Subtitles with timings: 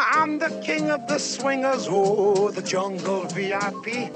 [0.00, 4.10] I'm the king of the swingers, oh, the jungle VIP.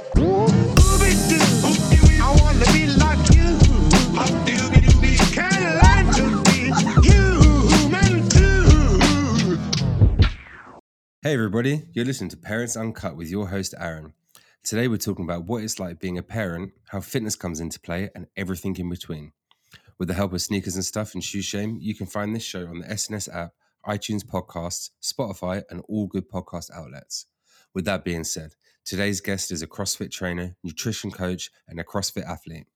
[11.22, 14.15] Hey, everybody, you're listening to Parents Uncut with your host, Aaron.
[14.65, 18.10] Today, we're talking about what it's like being a parent, how fitness comes into play,
[18.16, 19.30] and everything in between.
[19.97, 22.66] With the help of Sneakers and Stuff and Shoe Shame, you can find this show
[22.66, 23.52] on the SNS app,
[23.89, 27.25] iTunes Podcasts, Spotify, and all good podcast outlets.
[27.75, 32.29] With that being said, today's guest is a CrossFit trainer, nutrition coach, and a CrossFit
[32.29, 32.66] athlete.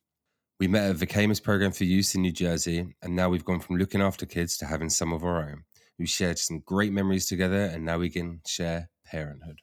[0.59, 3.61] We met at the Vacamas program for youth in New Jersey, and now we've gone
[3.61, 5.65] from looking after kids to having some of our own.
[5.98, 9.61] We shared some great memories together, and now we can share parenthood.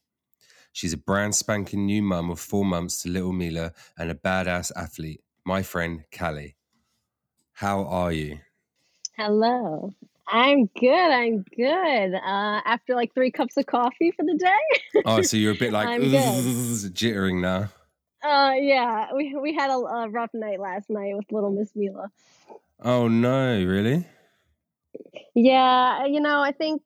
[0.71, 4.71] She's a brand spanking new mum of four months to little Mila and a badass
[4.75, 6.57] athlete, my friend Callie.
[7.53, 8.39] How are you?
[9.17, 9.93] Hello.
[10.31, 11.11] I'm good.
[11.11, 12.13] I'm good.
[12.13, 15.01] Uh, after like three cups of coffee for the day.
[15.05, 17.69] Oh, so you're a bit like jittering now.
[18.21, 22.11] Uh, yeah, we we had a, a rough night last night with little Miss Mila.
[22.83, 24.05] Oh no, really?
[25.35, 26.81] Yeah, you know, I think,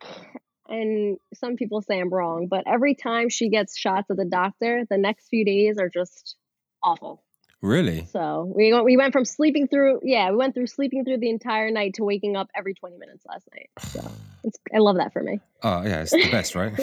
[0.67, 4.85] and some people say I'm wrong, but every time she gets shots at the doctor,
[4.89, 6.35] the next few days are just
[6.83, 7.23] awful.
[7.63, 8.05] Really?
[8.11, 11.29] So we went, we went from sleeping through, yeah, we went through sleeping through the
[11.29, 13.69] entire night to waking up every 20 minutes last night.
[13.87, 14.11] So
[14.43, 15.39] it's, I love that for me.
[15.63, 16.73] Oh yeah, it's the best, right?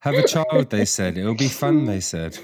[0.00, 1.16] Have a child, they said.
[1.16, 2.38] It'll be fun, they said.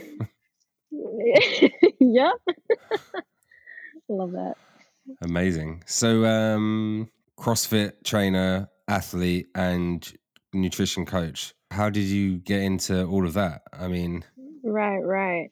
[2.00, 2.30] yeah.
[4.08, 4.54] love that.
[5.20, 5.82] Amazing.
[5.84, 10.10] So, um, CrossFit trainer, athlete, and
[10.54, 11.52] nutrition coach.
[11.70, 13.62] How did you get into all of that?
[13.72, 14.24] I mean,
[14.62, 15.50] Right, right.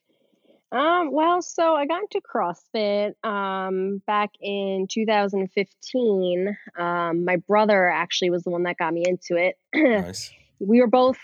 [0.73, 6.57] Um, well, so I got into CrossFit um, back in 2015.
[6.79, 9.57] Um, my brother actually was the one that got me into it.
[9.75, 10.33] nice.
[10.59, 11.19] we were both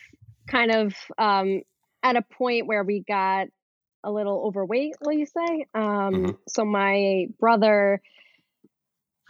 [0.47, 1.63] kind of um,
[2.03, 3.49] at a point where we got
[4.05, 5.67] a little overweight, will you say?
[5.75, 6.39] Um, Mhm.
[6.49, 8.01] So my brother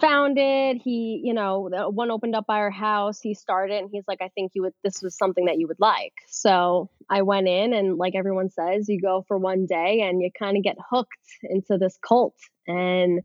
[0.02, 0.82] found it.
[0.82, 3.20] He, you know, one opened up by our house.
[3.20, 4.74] He started, and he's like, "I think you would.
[4.84, 8.88] This was something that you would like." So I went in, and like everyone says,
[8.88, 12.34] you go for one day, and you kind of get hooked into this cult.
[12.66, 13.22] And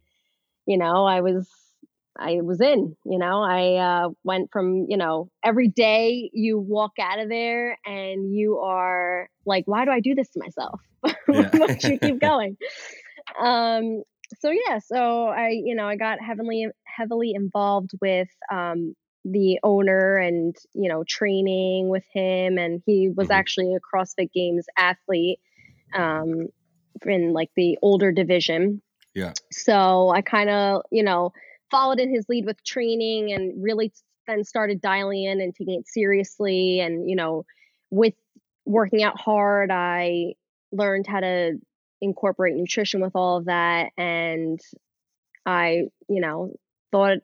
[0.65, 1.49] you know, I was
[2.19, 6.93] I was in, you know, I uh, went from, you know, every day you walk
[6.99, 10.81] out of there and you are like, why do I do this to myself?
[11.29, 11.49] Yeah.
[11.51, 12.57] why don't you keep going?
[13.39, 14.03] Um,
[14.39, 20.17] so yeah, so I, you know, I got heavily, heavily involved with um, the owner
[20.17, 22.57] and, you know, training with him.
[22.57, 23.35] And he was Mhm.
[23.35, 25.39] actually a CrossFit Games athlete
[25.93, 26.47] um,
[27.05, 28.81] in like the older division.
[29.15, 29.33] Yeah.
[29.51, 31.31] So I kind of, you know,
[31.71, 33.91] followed in his lead with training and really
[34.27, 36.79] then started dialing in and taking it seriously.
[36.79, 37.45] And, you know,
[37.89, 38.13] with
[38.65, 40.33] working out hard, I
[40.71, 41.59] learned how to
[42.01, 43.91] incorporate nutrition with all of that.
[43.97, 44.59] And
[45.45, 46.53] I, you know,
[46.91, 47.19] thought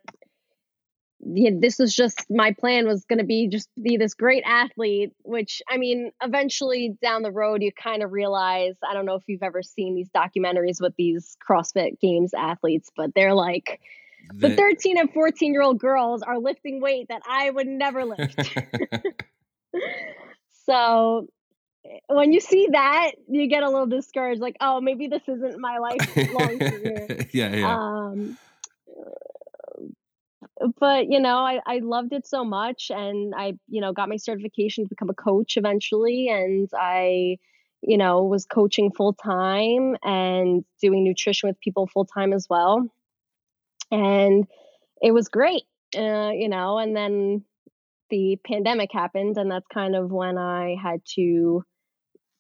[1.26, 5.14] yeah, this was just my plan was going to be just be this great athlete
[5.24, 9.24] which i mean eventually down the road you kind of realize i don't know if
[9.28, 13.80] you've ever seen these documentaries with these crossfit games athletes but they're like
[14.34, 18.04] the The- 13 and 14 year old girls are lifting weight that i would never
[18.04, 18.36] lift
[20.66, 21.28] so
[22.08, 25.78] when you see that you get a little discouraged like oh maybe this isn't my
[25.80, 27.78] lifelong career yeah, yeah.
[27.78, 28.38] um
[30.80, 34.18] but you know I, I loved it so much and i you know got my
[34.18, 37.38] certification to become a coach eventually and i
[37.82, 42.88] you know was coaching full time and doing nutrition with people full time as well
[43.92, 44.48] and
[45.02, 45.64] it was great
[45.98, 47.44] uh, you know and then
[48.10, 51.64] the pandemic happened and that's kind of when i had to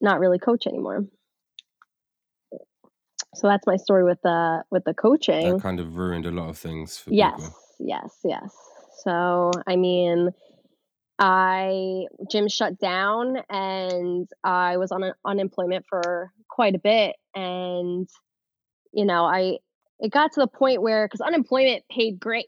[0.03, 1.05] not really coach anymore
[3.33, 6.49] so that's my story with the with the coaching that kind of ruined a lot
[6.49, 7.55] of things for yes people.
[7.79, 8.55] yes yes
[9.03, 10.29] so i mean
[11.19, 18.07] i gym shut down and i was on un- unemployment for quite a bit and
[18.91, 19.57] you know i
[19.99, 22.47] it got to the point where because unemployment paid great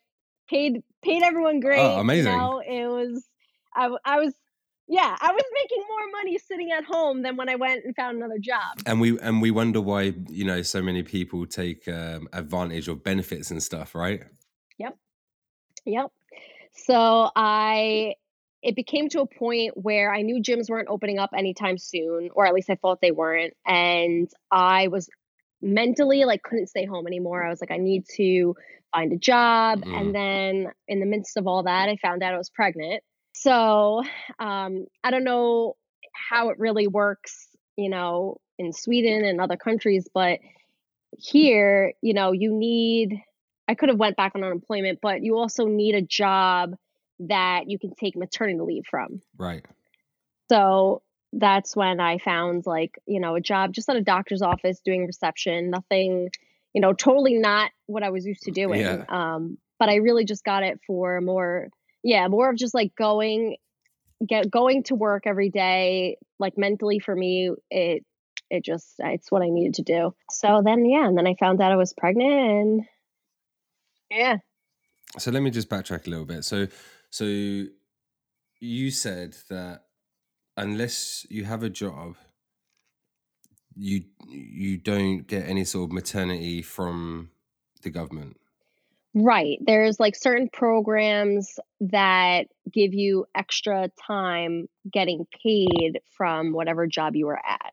[0.49, 2.31] paid paid everyone oh, great Oh, amazing.
[2.31, 3.25] you know it was
[3.75, 4.33] I I was
[4.87, 8.17] yeah i was making more money sitting at home than when i went and found
[8.17, 12.27] another job And we and we wonder why you know so many people take um,
[12.33, 14.23] advantage of benefits and stuff, right?
[14.77, 14.97] Yep.
[15.85, 16.11] Yep.
[16.73, 18.15] So I
[18.61, 22.45] it became to a point where I knew gyms weren't opening up anytime soon, or
[22.45, 23.53] at least I thought they weren't.
[23.65, 25.09] And I was
[25.61, 27.43] mentally like couldn't stay home anymore.
[27.43, 28.55] I was like, I need to
[28.93, 29.83] find a job.
[29.83, 29.99] Mm.
[29.99, 33.03] And then in the midst of all that, I found out I was pregnant.
[33.37, 34.01] So
[34.39, 35.75] um, I don't know
[36.13, 40.39] how it really works, you know, in Sweden and other countries, but
[41.17, 43.21] here, you know, you need.
[43.67, 46.75] I could have went back on unemployment, but you also need a job
[47.19, 49.21] that you can take maternity leave from.
[49.37, 49.65] Right.
[50.49, 51.01] So
[51.33, 55.05] that's when I found like, you know, a job just at a doctor's office doing
[55.05, 56.29] reception, nothing,
[56.73, 58.81] you know, totally not what I was used to doing.
[58.81, 59.03] Yeah.
[59.09, 61.69] Um, but I really just got it for more,
[62.05, 63.57] yeah, more of just like going,
[64.25, 68.05] get going to work every day, like mentally for me, it,
[68.51, 70.13] it just, it's what I needed to do.
[70.29, 72.81] So then, yeah, and then I found out I was pregnant and
[74.11, 74.37] yeah.
[75.17, 76.45] So let me just backtrack a little bit.
[76.45, 76.67] So,
[77.09, 77.25] so
[78.59, 79.85] you said that
[80.57, 82.17] unless you have a job,
[83.75, 87.31] you you don't get any sort of maternity from
[87.81, 88.37] the government.
[89.17, 89.59] Right.
[89.61, 97.27] There's like certain programs that give you extra time getting paid from whatever job you
[97.27, 97.71] were at.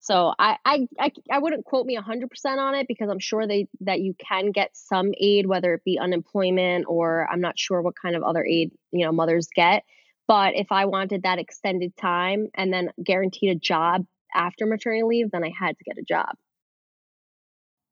[0.00, 2.28] So I I I, I wouldn't quote me 100%
[2.58, 5.98] on it because I'm sure they that you can get some aid whether it be
[5.98, 9.84] unemployment or I'm not sure what kind of other aid, you know, mothers get.
[10.26, 15.30] But if I wanted that extended time and then guaranteed a job after maternity leave,
[15.30, 16.36] then I had to get a job.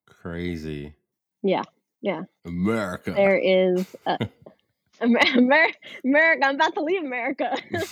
[0.06, 0.94] Crazy.
[1.42, 1.64] Yeah.
[2.02, 2.24] Yeah.
[2.44, 3.12] America.
[3.12, 4.18] There is a,
[5.00, 5.72] Amer- Amer-
[6.04, 6.44] America.
[6.46, 7.56] I'm about to leave America.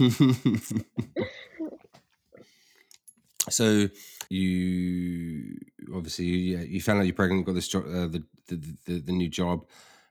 [3.49, 3.89] so
[4.29, 5.57] you
[5.95, 9.13] obviously you, you found out you're pregnant, got this job, uh, the, the, the the
[9.13, 9.65] new job.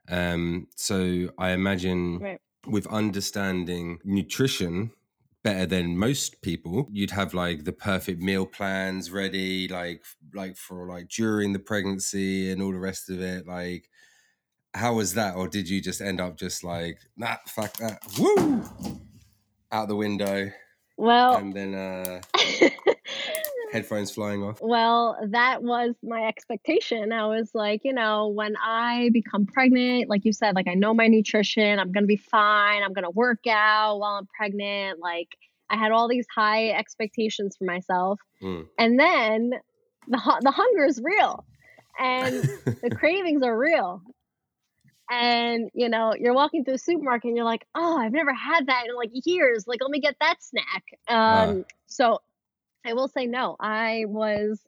[0.10, 2.42] Um, so I imagine right.
[2.66, 4.92] with understanding nutrition
[5.44, 10.04] better than most people, you'd have like the perfect meal plans ready, like
[10.34, 13.48] like for like during the pregnancy and all the rest of it.
[13.48, 13.90] Like,
[14.74, 18.64] how was that, or did you just end up just like nah, fuck that, woo,
[19.72, 20.52] out the window,
[20.98, 22.22] Well, and then uh,
[23.72, 24.60] headphones flying off?
[24.62, 27.12] well, that was my expectation.
[27.12, 30.94] I was like, you know, when I become pregnant, like you said, like I know
[30.94, 32.84] my nutrition, I'm gonna be fine.
[32.84, 35.00] I'm gonna work out while I'm pregnant.
[35.00, 35.30] Like
[35.70, 38.68] I had all these high expectations for myself, Mm.
[38.78, 39.52] and then
[40.08, 41.46] the the hunger is real,
[42.00, 42.44] and
[42.82, 44.02] the cravings are real.
[45.12, 48.68] And you know, you're walking through the supermarket and you're like, "Oh, I've never had
[48.68, 49.66] that in like years.
[49.68, 52.20] Like, let me get that snack." Um, so
[52.86, 53.56] I will say no.
[53.60, 54.62] I was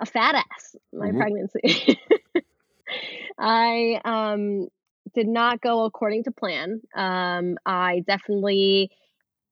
[0.00, 1.18] a fat ass my Mhm.
[1.18, 1.98] pregnancy.
[3.38, 4.68] I um
[5.14, 6.80] did not go according to plan.
[6.94, 8.90] Um, I definitely,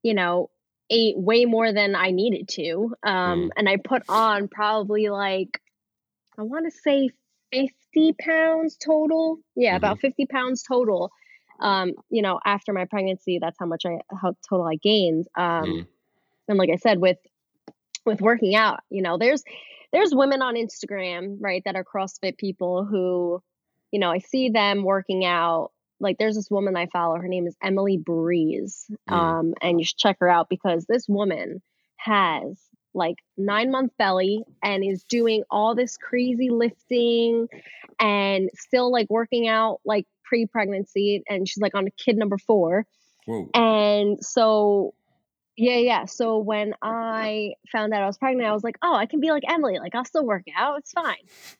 [0.02, 0.50] you know,
[0.90, 2.94] ate way more than I needed to.
[3.02, 3.50] Um, Mm.
[3.56, 5.60] and I put on probably like
[6.38, 7.10] I want to say
[7.52, 9.38] 50 pounds total.
[9.56, 11.10] Yeah, about 50 pounds total.
[11.60, 15.28] Um, you know, after my pregnancy, that's how much I how total I gained.
[15.36, 15.86] Um, Mm.
[16.48, 17.18] and like I said, with
[18.04, 19.42] with working out, you know, there's
[19.92, 23.40] there's women on Instagram, right, that are CrossFit people who,
[23.92, 25.70] you know, I see them working out.
[26.00, 28.86] Like there's this woman I follow, her name is Emily Breeze.
[29.08, 29.14] Mm.
[29.14, 31.62] Um, and you should check her out because this woman
[31.96, 32.58] has
[32.92, 37.48] like nine month belly and is doing all this crazy lifting
[38.00, 41.22] and still like working out like pre pregnancy.
[41.28, 42.86] And she's like on a kid number four.
[43.26, 43.48] Whoa.
[43.54, 44.94] And so,
[45.56, 46.04] yeah, yeah.
[46.06, 49.30] So when I found out I was pregnant, I was like, oh, I can be
[49.30, 49.78] like Emily.
[49.78, 50.78] Like I'll still work out.
[50.78, 51.16] It's fine,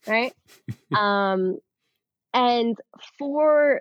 [0.07, 0.33] right?
[0.97, 1.59] um,
[2.33, 2.76] and
[3.18, 3.80] for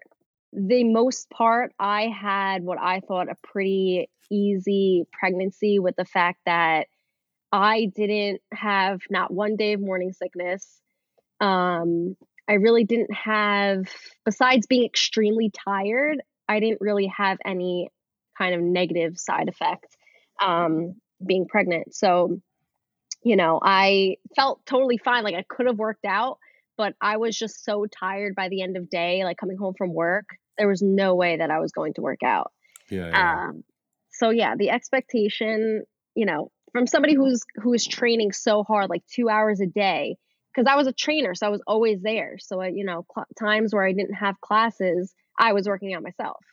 [0.51, 6.39] the most part, I had what I thought a pretty easy pregnancy with the fact
[6.45, 6.87] that
[7.51, 10.79] I didn't have not one day of morning sickness.
[11.41, 12.15] Um,
[12.47, 13.85] I really didn't have,
[14.25, 17.89] besides being extremely tired, I didn't really have any
[18.37, 19.95] kind of negative side effect
[20.43, 20.95] um,
[21.25, 21.95] being pregnant.
[21.95, 22.39] So,
[23.23, 25.23] you know, I felt totally fine.
[25.23, 26.39] Like I could have worked out,
[26.77, 29.93] but I was just so tired by the end of day, like coming home from
[29.93, 30.25] work.
[30.57, 32.51] There was no way that I was going to work out.
[32.89, 33.07] Yeah.
[33.07, 33.47] yeah.
[33.47, 33.63] Um,
[34.11, 35.83] so yeah, the expectation,
[36.15, 40.17] you know, from somebody who's who is training so hard, like two hours a day,
[40.53, 42.37] because I was a trainer, so I was always there.
[42.39, 46.03] So I, you know, cl- times where I didn't have classes, I was working out
[46.03, 46.43] myself.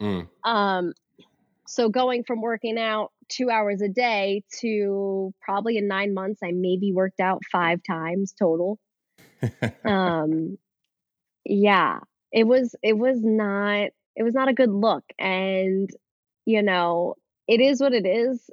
[0.00, 0.28] Mm.
[0.44, 0.92] Um,
[1.66, 6.52] so going from working out two hours a day to probably in nine months, I
[6.52, 8.78] maybe worked out five times total.
[9.86, 10.58] Um,
[11.46, 15.88] yeah, it was it was not it was not a good look, and
[16.44, 17.14] you know
[17.48, 18.50] it is what it is.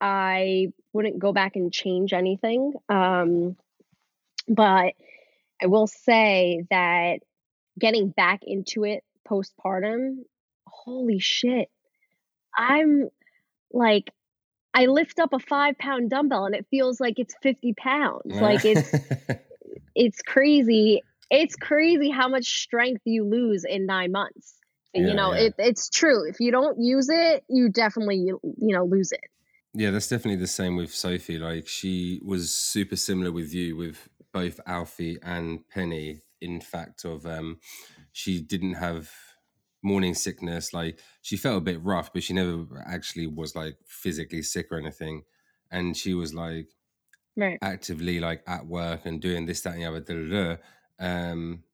[0.00, 3.56] I wouldn't go back and change anything, um,
[4.48, 4.92] but
[5.62, 7.20] I will say that
[7.78, 10.18] getting back into it postpartum,
[10.66, 11.70] holy shit,
[12.56, 13.08] I'm
[13.72, 14.12] like
[14.74, 18.22] I lift up a five pound dumbbell and it feels like it's 50 pounds.
[18.26, 18.94] Like it's
[19.94, 21.02] it's crazy.
[21.30, 24.54] It's crazy how much strength you lose in nine months.
[24.94, 25.40] Yeah, you know, yeah.
[25.40, 26.28] it, it's true.
[26.28, 29.24] If you don't use it, you definitely you, you know lose it.
[29.74, 31.38] Yeah, that's definitely the same with Sophie.
[31.38, 36.22] Like she was super similar with you with both Alfie and Penny.
[36.40, 37.58] In fact, of um,
[38.12, 39.10] she didn't have
[39.82, 40.72] morning sickness.
[40.72, 44.78] Like she felt a bit rough, but she never actually was like physically sick or
[44.78, 45.24] anything.
[45.70, 46.68] And she was like
[47.36, 47.62] Right.
[47.62, 50.00] actively like at work and doing this, that, and the other.
[50.00, 50.62] Da, da, da.
[51.32, 51.64] Um,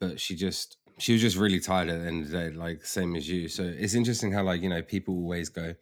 [0.00, 2.84] but she just she was just really tired at the end of the day, like
[2.84, 3.48] same as you.
[3.48, 5.74] So it's interesting how like you know people always go,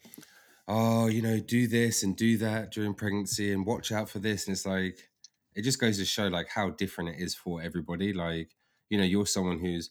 [0.68, 4.46] oh, you know, do this and do that during pregnancy and watch out for this.
[4.46, 5.10] And it's like,
[5.54, 8.12] it just goes to show like how different it is for everybody.
[8.12, 8.56] Like,
[8.88, 9.90] you know, you're someone who's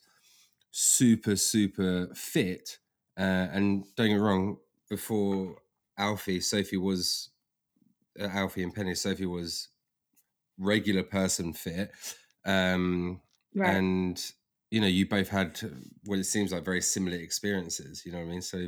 [0.70, 2.78] super, super fit.
[3.18, 4.58] Uh, and don't get me wrong,
[4.88, 5.58] before
[5.98, 7.30] Alfie, Sophie was,
[8.20, 9.68] uh, Alfie and Penny, Sophie was
[10.58, 11.92] regular person fit.
[12.44, 13.22] Um,
[13.54, 13.84] Right.
[13.84, 14.32] and,
[14.70, 15.58] you know, you both had
[16.04, 18.42] what it seems like very similar experiences, you know what I mean?
[18.42, 18.58] So,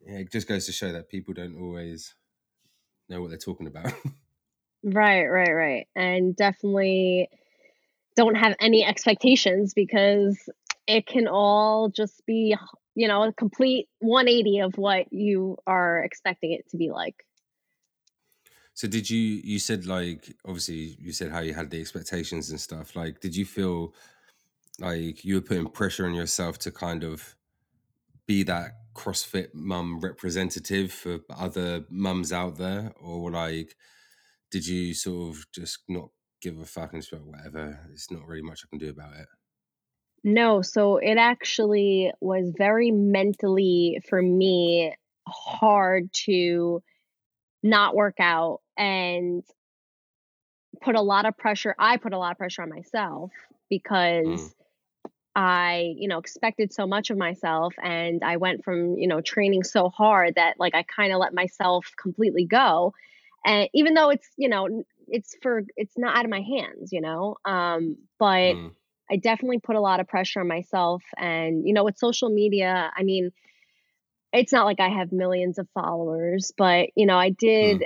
[0.00, 2.14] yeah, it just goes to show that people don't always
[3.08, 3.92] know what they're talking about.
[4.82, 5.88] Right, right, right.
[5.96, 7.28] And definitely
[8.16, 10.48] don't have any expectations because
[10.88, 12.56] it can all just be,
[12.96, 17.14] you know, a complete 180 of what you are expecting it to be like.
[18.74, 19.18] so, did you?
[19.44, 22.96] You said like obviously you said how you had the expectations and stuff.
[22.96, 23.94] Like, did you feel
[24.80, 27.36] like you were putting pressure on yourself to kind of
[28.26, 33.76] be that CrossFit mum representative for other mums out there, or like,
[34.50, 37.80] did you sort of just not give a fuck and just like, whatever?
[37.92, 39.26] It's not really much I can do about it.
[40.28, 44.94] No, so it actually was very mentally for me
[45.26, 46.82] hard to
[47.62, 49.42] not work out and
[50.82, 51.74] put a lot of pressure.
[51.78, 53.32] I put a lot of pressure on myself
[53.70, 54.52] because Mm.
[55.34, 59.64] I, you know, expected so much of myself and I went from, you know, training
[59.64, 62.92] so hard that like I kind of let myself completely go.
[63.46, 67.00] And even though it's, you know, it's for it's not out of my hands, you
[67.00, 67.36] know.
[67.44, 68.72] Um but Mm.
[69.10, 71.02] I definitely put a lot of pressure on myself.
[71.16, 73.30] And, you know, with social media, I mean,
[74.32, 77.84] it's not like I have millions of followers, but, you know, I did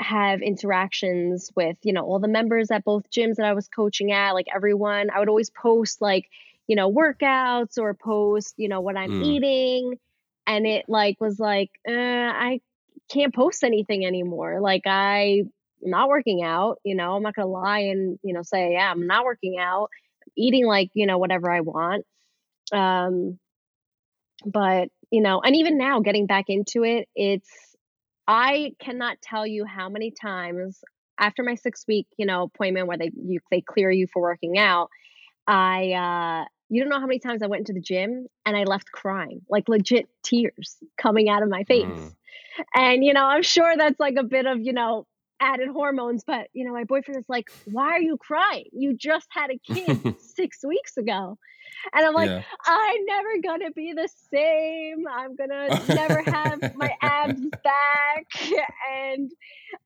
[0.00, 4.12] have interactions with, you know, all the members at both gyms that I was coaching
[4.12, 5.10] at, like everyone.
[5.10, 6.28] I would always post, like,
[6.66, 9.22] you know, workouts or post, you know, what I'm Mm.
[9.22, 9.98] eating.
[10.46, 12.60] And it, like, was like, uh, I
[13.10, 14.60] can't post anything anymore.
[14.60, 15.44] Like, I,
[15.82, 18.72] I'm not working out, you know, I'm not going to lie and, you know, say,
[18.72, 19.90] yeah, I'm not working out
[20.36, 22.04] eating like you know whatever i want
[22.72, 23.38] um
[24.44, 27.50] but you know and even now getting back into it it's
[28.26, 30.82] i cannot tell you how many times
[31.18, 34.58] after my six week you know appointment where they you they clear you for working
[34.58, 34.88] out
[35.46, 38.64] i uh you don't know how many times i went into the gym and i
[38.64, 42.14] left crying like legit tears coming out of my face Mm.
[42.74, 45.06] and, you know, I'm sure that's like a bit of, you know,
[45.44, 46.24] added hormones.
[46.24, 48.68] But, you know, my boyfriend is like, why are you crying?
[48.72, 51.38] You just had a kid six weeks ago.
[51.92, 52.42] And I'm like, yeah.
[52.64, 55.04] I'm never going to be the same.
[55.10, 58.26] I'm going to never have my abs back.
[58.90, 59.30] And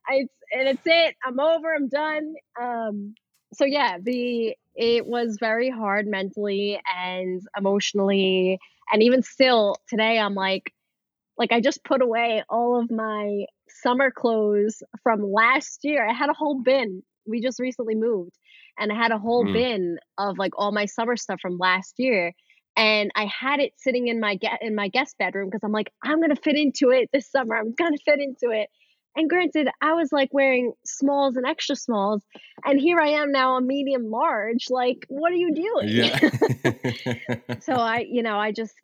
[0.08, 1.16] it's, and it's it.
[1.24, 1.74] I'm over.
[1.74, 2.34] I'm done.
[2.60, 3.14] Um,
[3.52, 8.60] so yeah, the, it was very hard mentally and emotionally.
[8.92, 10.72] And even still today, I'm like,
[11.38, 16.06] like I just put away all of my summer clothes from last year.
[16.08, 17.02] I had a whole bin.
[17.26, 18.32] We just recently moved
[18.78, 19.52] and I had a whole Mm.
[19.52, 22.32] bin of like all my summer stuff from last year.
[22.76, 25.92] And I had it sitting in my get in my guest bedroom because I'm like,
[26.02, 27.56] I'm gonna fit into it this summer.
[27.56, 28.68] I'm gonna fit into it.
[29.16, 32.22] And granted, I was like wearing smalls and extra smalls,
[32.64, 34.66] and here I am now a medium large.
[34.70, 35.88] Like, what are you doing?
[35.88, 36.18] Yeah.
[37.60, 38.74] so I, you know, I just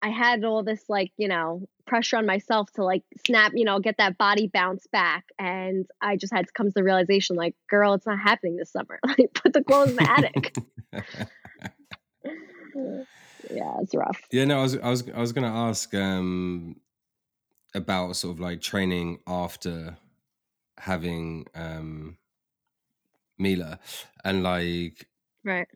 [0.00, 3.80] I had all this like, you know, pressure on myself to like snap, you know,
[3.80, 5.24] get that body bounce back.
[5.38, 8.70] And I just had to come to the realization like, girl, it's not happening this
[8.70, 9.00] summer.
[9.06, 10.56] Like put the clothes in the attic.
[13.50, 14.20] yeah, it's rough.
[14.30, 16.76] Yeah, no, I was, I was, I was going to ask um,
[17.74, 19.96] about sort of like training after
[20.78, 22.18] having um,
[23.38, 23.78] Mila,
[24.24, 25.08] and like
[25.44, 25.68] Right.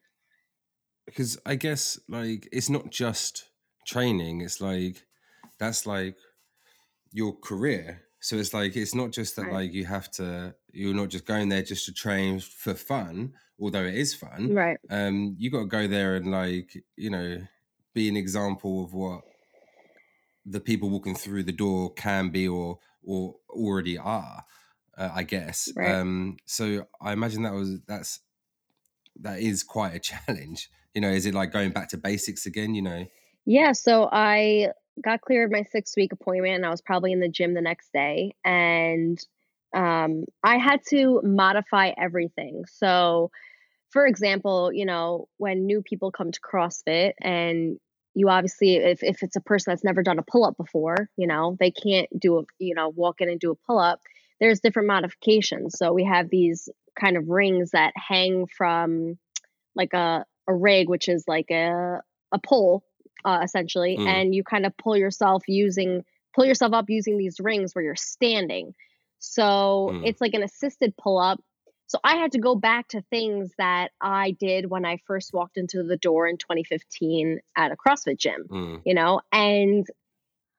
[1.07, 3.49] because I guess like it's not just
[3.87, 5.05] training; it's like
[5.59, 6.17] that's like
[7.13, 8.03] your career.
[8.21, 9.53] So it's like it's not just that Right.
[9.53, 10.55] like you have to.
[10.73, 14.55] You're not just going there just to train for fun, although it is fun.
[14.55, 14.79] Right.
[14.91, 17.39] um you got to go there and like you know
[17.95, 19.23] be an example of what
[20.45, 24.45] the people walking through the door can be or or already are.
[24.97, 25.71] Uh, I guess.
[25.75, 25.95] Right.
[25.95, 28.21] Um, so I imagine that was that's
[29.21, 30.69] that is quite a challenge.
[30.95, 32.75] You know, is it like going back to basics again?
[32.75, 33.07] You know.
[33.45, 34.69] Yeah, so I
[35.03, 37.93] got cleared my six week appointment and I was probably in the gym the next
[37.93, 39.19] day and
[39.75, 42.65] um, I had to modify everything.
[42.69, 43.31] So,
[43.91, 47.79] for example, you know, when new people come to CrossFit and
[48.15, 51.27] you obviously, if, if it's a person that's never done a pull up before, you
[51.27, 54.01] know, they can't do a, you know, walk in and do a pull up,
[54.41, 55.79] there's different modifications.
[55.79, 56.69] So we have these
[57.01, 59.19] kind of rings that hang from
[59.75, 62.85] like a, a rig, which is like a, a pole
[63.25, 64.07] uh, essentially, mm.
[64.07, 67.95] and you kind of pull yourself using pull yourself up using these rings where you're
[67.95, 68.75] standing.
[69.19, 70.07] So mm.
[70.07, 71.41] it's like an assisted pull up.
[71.87, 75.59] So I had to go back to things that I did when I first walked
[75.59, 78.83] into the door in 2015 at a CrossFit gym, mm.
[78.87, 79.87] you know, and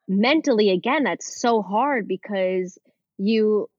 [0.08, 2.78] mentally again that's so hard because
[3.18, 3.70] you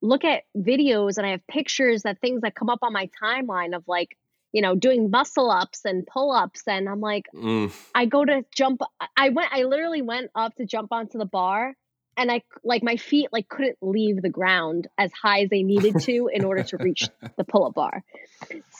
[0.00, 3.74] look at videos and I have pictures that things that come up on my timeline
[3.74, 4.16] of like
[4.52, 6.62] you know, doing muscle ups and pull ups.
[6.66, 7.72] And I'm like, mm.
[7.94, 8.82] I go to jump.
[9.16, 11.74] I went, I literally went up to jump onto the bar
[12.16, 16.00] and I like my feet like couldn't leave the ground as high as they needed
[16.00, 18.04] to in order to reach the pull up bar.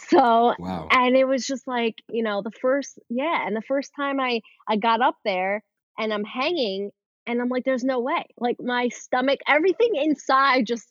[0.08, 0.88] So, wow.
[0.90, 3.46] and it was just like, you know, the first, yeah.
[3.46, 5.64] And the first time I, I got up there
[5.98, 6.90] and I'm hanging
[7.26, 8.26] and I'm like, there's no way.
[8.38, 10.86] Like my stomach, everything inside just,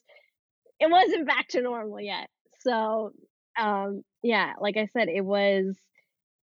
[0.80, 2.28] it wasn't back to normal yet.
[2.60, 3.12] So
[3.58, 5.76] um yeah like i said it was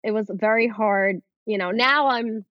[0.02, 2.44] it was very hard you know now i'm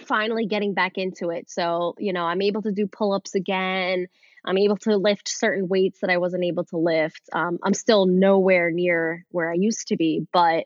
[0.00, 4.06] finally getting back into it so you know i'm able to do pull-ups again
[4.44, 8.06] i'm able to lift certain weights that i wasn't able to lift um, i'm still
[8.06, 10.64] nowhere near where i used to be but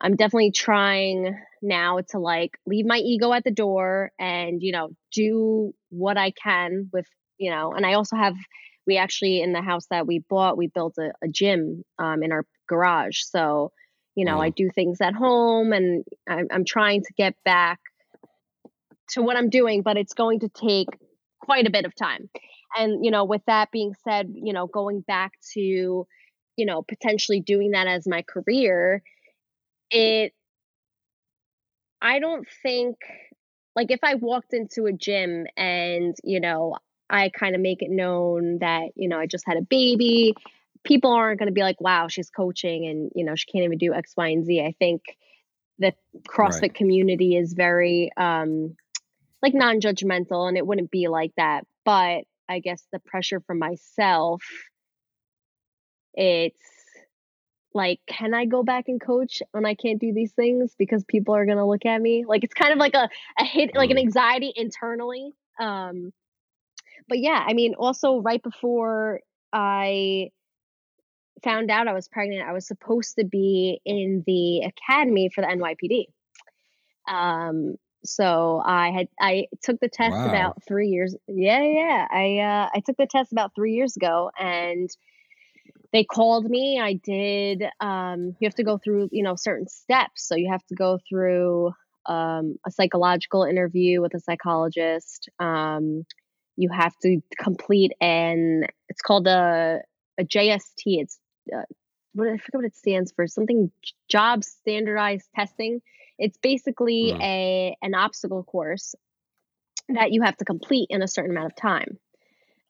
[0.00, 4.90] i'm definitely trying now to like leave my ego at the door and you know
[5.12, 7.06] do what i can with
[7.38, 8.34] you know and i also have
[8.86, 12.32] we actually in the house that we bought we built a, a gym um, in
[12.32, 13.20] our garage.
[13.22, 13.72] So
[14.14, 17.80] you know i do things at home and I'm, I'm trying to get back
[19.10, 20.88] to what i'm doing but it's going to take
[21.40, 22.30] quite a bit of time.
[22.76, 27.40] And you know with that being said you know going back to you know potentially
[27.40, 29.02] doing that as my career
[29.90, 30.32] it
[32.00, 32.96] i don't think
[33.76, 36.76] like if i walked into a gym and you know
[37.10, 40.34] I kind of make it known that, you know, I just had a baby.
[40.84, 43.78] People aren't going to be like, wow, she's coaching and, you know, she can't even
[43.78, 44.60] do X, Y, and Z.
[44.60, 45.02] I think
[45.78, 45.92] the
[46.28, 46.74] CrossFit right.
[46.74, 48.76] community is very, um,
[49.42, 51.66] like non judgmental and it wouldn't be like that.
[51.84, 54.42] But I guess the pressure from myself,
[56.14, 56.58] it's
[57.74, 61.34] like, can I go back and coach when I can't do these things because people
[61.34, 62.24] are going to look at me?
[62.26, 65.32] Like, it's kind of like a, a hit, like an anxiety internally.
[65.60, 66.12] Um,
[67.08, 69.20] but yeah, I mean, also right before
[69.52, 70.30] I
[71.42, 75.48] found out I was pregnant, I was supposed to be in the academy for the
[75.48, 76.06] NYPD.
[77.12, 80.28] Um, so I had I took the test wow.
[80.28, 81.16] about three years.
[81.26, 82.06] Yeah, yeah.
[82.10, 84.90] I uh, I took the test about three years ago, and
[85.92, 86.78] they called me.
[86.80, 87.64] I did.
[87.80, 90.26] Um, you have to go through you know certain steps.
[90.28, 91.72] So you have to go through
[92.06, 95.28] um, a psychological interview with a psychologist.
[95.38, 96.04] Um,
[96.56, 99.80] you have to complete an it's called a
[100.18, 100.82] a JST.
[100.86, 101.18] It's
[101.54, 101.62] uh,
[102.12, 103.26] what I forget what it stands for.
[103.26, 103.70] Something
[104.08, 105.80] job standardized testing.
[106.18, 107.20] It's basically mm.
[107.20, 108.94] a an obstacle course
[109.88, 111.98] that you have to complete in a certain amount of time.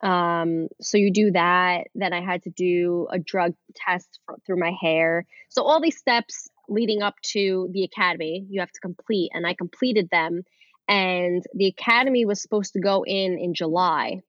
[0.01, 1.85] Um, so you do that.
[1.95, 5.25] Then I had to do a drug test for, through my hair.
[5.49, 9.53] So all these steps leading up to the academy, you have to complete, and I
[9.53, 10.43] completed them
[10.87, 14.21] and the academy was supposed to go in in July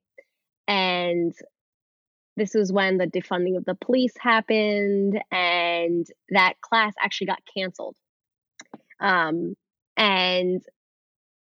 [0.69, 1.35] and
[2.37, 7.97] this was when the defunding of the police happened and that class actually got canceled
[9.01, 9.55] um,
[9.97, 10.63] and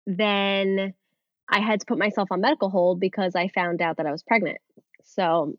[0.07, 0.93] then
[1.49, 4.23] I had to put myself on medical hold because I found out that I was
[4.23, 4.57] pregnant.
[5.03, 5.57] So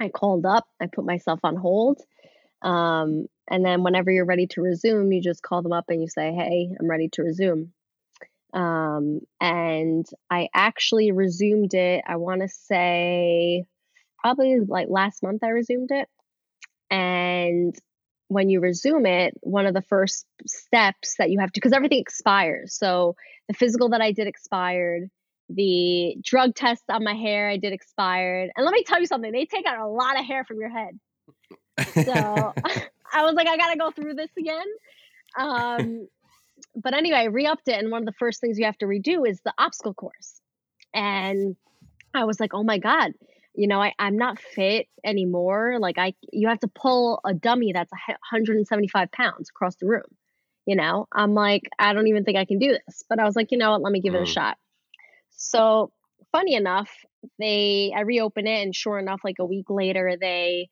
[0.00, 2.00] I called up, I put myself on hold.
[2.62, 6.08] Um, and then whenever you're ready to resume, you just call them up and you
[6.08, 7.72] say, Hey, I'm ready to resume.
[8.52, 13.64] Um, and I actually resumed it, I want to say
[14.20, 16.08] probably like last month, I resumed it.
[16.90, 17.74] And
[18.28, 22.00] when you resume it, one of the first steps that you have to, because everything
[22.00, 22.74] expires.
[22.74, 23.16] So
[23.48, 25.10] the physical that I did expired,
[25.48, 28.50] the drug test on my hair I did expired.
[28.56, 30.70] And let me tell you something, they take out a lot of hair from your
[30.70, 30.98] head.
[32.04, 32.12] So
[33.12, 34.66] I was like, I gotta go through this again.
[35.38, 36.08] Um,
[36.74, 39.28] but anyway, I re-upped it, and one of the first things you have to redo
[39.28, 40.40] is the obstacle course.
[40.94, 41.56] And
[42.14, 43.12] I was like, oh my god,
[43.54, 45.76] you know, I, I'm not fit anymore.
[45.80, 50.02] Like I, you have to pull a dummy that's 175 pounds across the room.
[50.66, 53.04] You know, I'm like, I don't even think I can do this.
[53.08, 53.82] But I was like, you know what?
[53.82, 54.18] Let me give mm.
[54.18, 54.34] it a mm.
[54.34, 54.56] shot.
[55.30, 55.92] So
[56.32, 56.90] funny enough,
[57.38, 60.68] they I reopen it, and sure enough, like a week later, they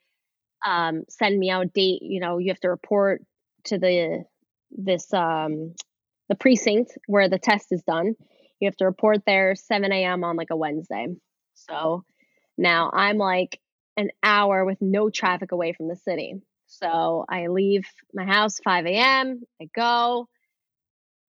[0.65, 2.03] um, send me out a date.
[2.03, 3.23] You know, you have to report
[3.65, 4.25] to the
[4.71, 5.75] this um,
[6.29, 8.15] the precinct where the test is done.
[8.61, 10.25] You have to report there 7 a.m.
[10.25, 11.07] on like a Wednesday.
[11.55, 12.05] So
[12.57, 13.61] now I'm like
[13.97, 16.35] an hour with no traffic away from the city.
[16.67, 19.43] So I leave my house 5 a.m.
[19.61, 20.29] I go.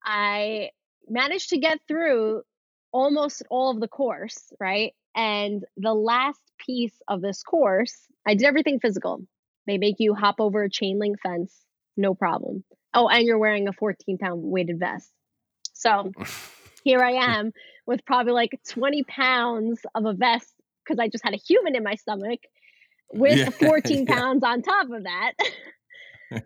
[0.04, 0.70] I
[1.08, 2.44] managed to get through
[2.92, 4.94] almost all of the course, right?
[5.16, 7.96] And the last piece of this course,
[8.28, 9.22] I did everything physical.
[9.68, 11.54] They make you hop over a chain link fence,
[11.98, 12.64] no problem.
[12.94, 15.12] Oh, and you're wearing a 14 pound weighted vest.
[15.74, 16.12] So
[16.84, 17.52] here I am
[17.86, 21.84] with probably like 20 pounds of a vest because I just had a human in
[21.84, 22.40] my stomach
[23.14, 24.50] with yeah, 14 pounds yeah.
[24.50, 25.34] on top of that.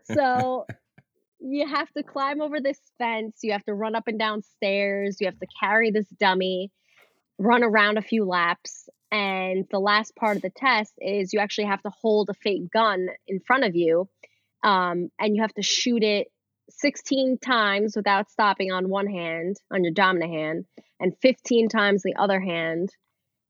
[0.15, 0.65] so
[1.39, 5.17] you have to climb over this fence, you have to run up and down stairs,
[5.19, 6.71] you have to carry this dummy,
[7.37, 8.87] run around a few laps.
[9.11, 12.71] And the last part of the test is you actually have to hold a fake
[12.71, 14.09] gun in front of you
[14.63, 16.27] um, and you have to shoot it
[16.69, 20.65] 16 times without stopping on one hand, on your dominant hand,
[20.99, 22.89] and 15 times the other hand.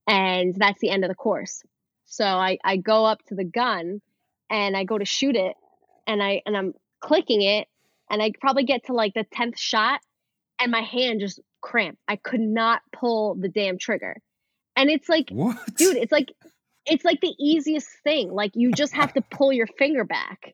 [0.07, 1.61] And that's the end of the course.
[2.05, 4.01] So I, I go up to the gun
[4.49, 5.55] and I go to shoot it
[6.05, 7.67] and I and I'm clicking it
[8.09, 10.01] and I probably get to like the 10th shot
[10.59, 11.99] and my hand just cramped.
[12.07, 14.17] I could not pull the damn trigger.
[14.75, 15.57] And it's like what?
[15.75, 16.33] dude, it's like
[16.85, 18.31] it's like the easiest thing.
[18.31, 20.53] Like you just have to pull your finger back.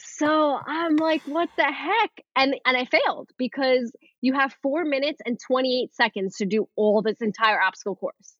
[0.00, 2.10] So I'm like, what the heck?
[2.34, 7.02] And and I failed because you have four minutes and 28 seconds to do all
[7.02, 8.36] this entire obstacle course.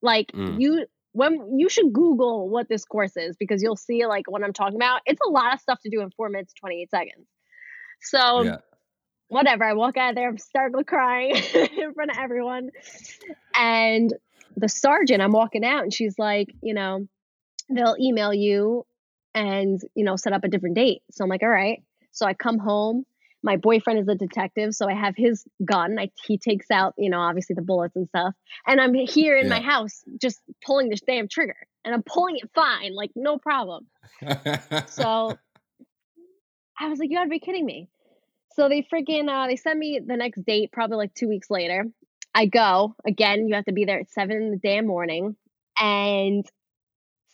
[0.00, 0.60] Like mm.
[0.60, 4.52] you when you should Google what this course is because you'll see like what I'm
[4.52, 5.00] talking about.
[5.06, 7.26] It's a lot of stuff to do in four minutes, 28 seconds.
[8.00, 8.56] So yeah.
[9.28, 9.64] whatever.
[9.64, 12.70] I walk out of there, I'm starting crying in front of everyone.
[13.54, 14.12] And
[14.56, 17.06] the sergeant, I'm walking out and she's like, you know,
[17.68, 18.86] they'll email you
[19.34, 21.02] and you know set up a different date.
[21.10, 21.82] So i'm like all right.
[22.10, 23.04] So i come home.
[23.44, 25.98] My boyfriend is a detective so i have his gun.
[25.98, 28.34] I, he takes out you know obviously the bullets and stuff.
[28.66, 29.58] And i'm here in yeah.
[29.58, 33.86] my house just pulling this damn trigger and i'm pulling it fine like no problem.
[34.86, 35.36] So
[36.78, 37.88] i was like you gotta be kidding me.
[38.54, 41.86] So they freaking uh, they send me the next date probably like two weeks later.
[42.34, 42.94] I go.
[43.06, 45.36] Again you have to be there at seven in the damn morning.
[45.78, 46.44] And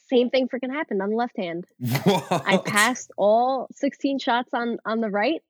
[0.08, 1.66] same thing freaking happened on the left hand.
[1.78, 2.42] What?
[2.46, 5.42] I passed all 16 shots on on the right,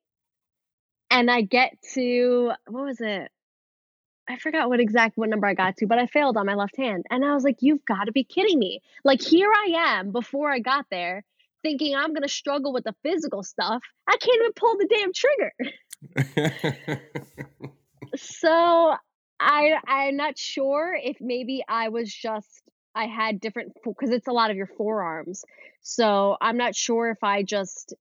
[1.09, 3.31] and I get to what was it?
[4.27, 6.77] I forgot what exact what number I got to, but I failed on my left
[6.77, 10.11] hand, and I was like, "You've got to be kidding me!" Like here I am
[10.11, 11.23] before I got there,
[11.63, 13.83] thinking I'm gonna struggle with the physical stuff.
[14.07, 15.53] I can't even pull the damn trigger.
[18.15, 18.95] so
[19.39, 24.31] I I'm not sure if maybe I was just I had different because it's a
[24.31, 25.45] lot of your forearms.
[25.81, 27.93] So I'm not sure if I just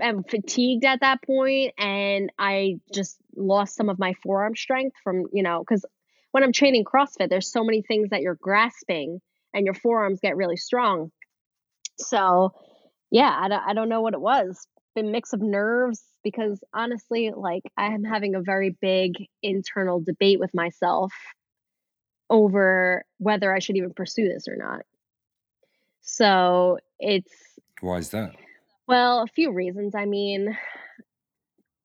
[0.00, 5.24] am fatigued at that point and I just lost some of my forearm strength from,
[5.32, 5.84] you know, because
[6.32, 9.20] when I'm training CrossFit, there's so many things that you're grasping
[9.54, 11.10] and your forearms get really strong.
[11.98, 12.52] So,
[13.10, 14.66] yeah, I don't, I don't know what it was.
[14.98, 19.12] A mix of nerves because honestly, like I am having a very big
[19.42, 21.12] internal debate with myself
[22.28, 24.82] over whether I should even pursue this or not.
[26.02, 27.32] So it's.
[27.80, 28.34] Why is that?
[28.86, 29.94] Well, a few reasons.
[29.94, 30.56] I mean,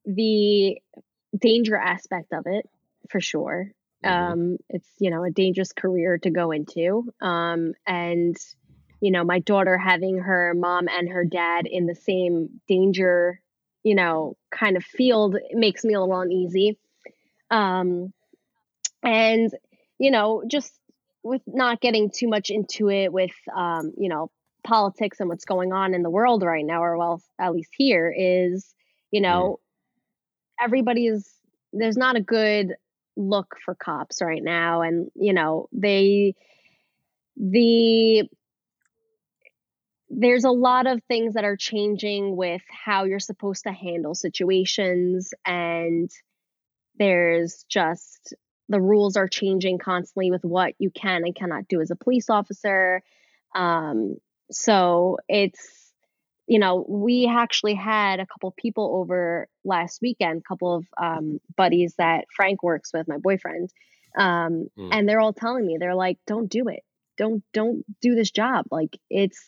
[0.05, 0.79] the
[1.37, 2.69] danger aspect of it,
[3.09, 3.71] for sure.
[4.05, 4.33] Mm-hmm.
[4.33, 7.11] Um, it's, you know, a dangerous career to go into.
[7.21, 8.37] Um, and,
[8.99, 13.41] you know, my daughter having her mom and her dad in the same danger,
[13.83, 16.77] you know, kind of field makes me a little uneasy.
[17.49, 18.13] Um,
[19.03, 19.51] and
[20.01, 20.73] you know, just
[21.21, 24.31] with not getting too much into it with, um, you know,
[24.63, 28.11] politics and what's going on in the world right now, or well, at least here,
[28.11, 28.73] is,
[29.11, 30.65] you know, mm.
[30.65, 31.31] everybody's,
[31.71, 32.73] there's not a good
[33.15, 34.81] look for cops right now.
[34.81, 36.33] And, you know, they,
[37.37, 38.27] the,
[40.09, 45.31] there's a lot of things that are changing with how you're supposed to handle situations
[45.45, 46.09] and
[46.97, 48.33] there's just
[48.71, 52.29] the rules are changing constantly with what you can and cannot do as a police
[52.29, 53.03] officer.
[53.53, 54.17] Um,
[54.49, 55.81] so it's
[56.47, 61.39] you know, we actually had a couple people over last weekend, a couple of um,
[61.55, 63.71] buddies that Frank works with, my boyfriend,
[64.17, 64.89] um, mm.
[64.91, 66.83] and they're all telling me they're like, "Don't do it.
[67.17, 68.65] Don't don't do this job.
[68.71, 69.39] Like it's."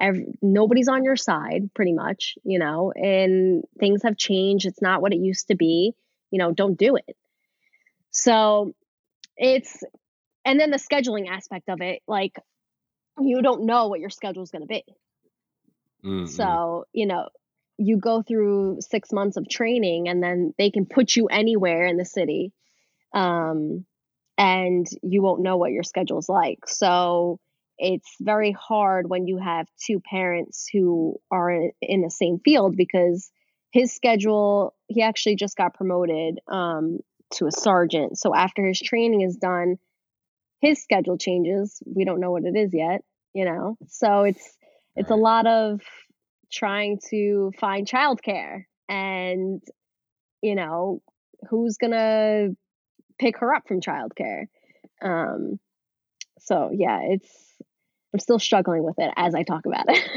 [0.00, 5.02] Every, nobody's on your side pretty much you know and things have changed it's not
[5.02, 5.92] what it used to be
[6.30, 7.16] you know don't do it
[8.10, 8.72] so
[9.36, 9.82] it's
[10.44, 12.36] and then the scheduling aspect of it like
[13.20, 14.84] you don't know what your schedule is going to be
[16.04, 16.26] Mm-hmm.
[16.26, 17.28] So, you know,
[17.76, 21.96] you go through six months of training and then they can put you anywhere in
[21.96, 22.52] the city.
[23.14, 23.84] Um,
[24.36, 26.68] and you won't know what your schedule's like.
[26.68, 27.40] So
[27.76, 33.30] it's very hard when you have two parents who are in the same field because
[33.70, 36.98] his schedule, he actually just got promoted um,
[37.34, 38.18] to a sergeant.
[38.18, 39.76] So after his training is done,
[40.60, 41.82] his schedule changes.
[41.86, 43.02] We don't know what it is yet,
[43.34, 43.76] you know?
[43.88, 44.56] So it's,
[44.96, 45.80] it's a lot of
[46.50, 49.62] trying to find childcare and
[50.42, 51.02] you know
[51.50, 52.48] who's gonna
[53.18, 54.44] pick her up from childcare
[55.02, 55.58] um
[56.38, 57.30] so yeah it's
[58.14, 60.08] i'm still struggling with it as i talk about it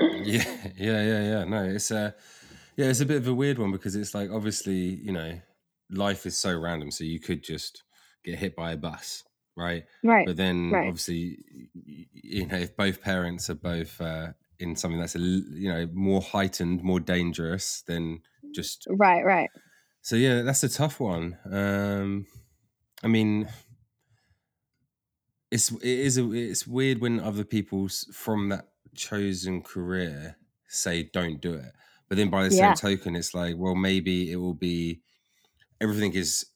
[0.26, 0.44] yeah
[0.76, 2.14] yeah yeah yeah no it's a
[2.76, 5.40] yeah it's a bit of a weird one because it's like obviously you know
[5.90, 7.82] life is so random so you could just
[8.24, 9.24] get hit by a bus
[9.58, 9.84] right?
[10.04, 10.24] Right.
[10.24, 10.86] But then right.
[10.86, 11.38] obviously,
[11.84, 16.22] you know, if both parents are both uh, in something that's a you know more
[16.22, 18.20] heightened, more dangerous, then
[18.54, 19.50] just right, right.
[20.00, 21.36] So yeah, that's a tough one.
[21.50, 22.26] Um,
[23.02, 23.48] I mean,
[25.50, 30.36] it's it is a, it's weird when other people from that chosen career
[30.68, 31.72] say don't do it,
[32.08, 32.74] but then by the yeah.
[32.74, 35.02] same token, it's like well maybe it will be
[35.80, 36.46] everything is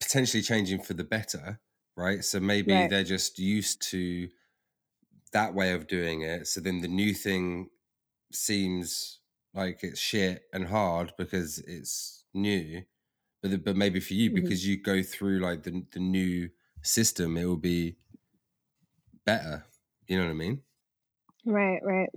[0.00, 1.60] potentially changing for the better
[1.96, 2.24] right?
[2.24, 2.90] So maybe right.
[2.90, 4.28] they're just used to
[5.32, 6.46] that way of doing it.
[6.46, 7.70] So then the new thing
[8.32, 9.20] seems
[9.54, 12.82] like it's shit and hard because it's new.
[13.42, 14.42] But but maybe for you mm-hmm.
[14.42, 16.50] because you go through like the the new
[16.82, 17.96] system, it will be
[19.24, 19.64] better.
[20.06, 20.62] You know what I mean?
[21.46, 22.10] Right, right,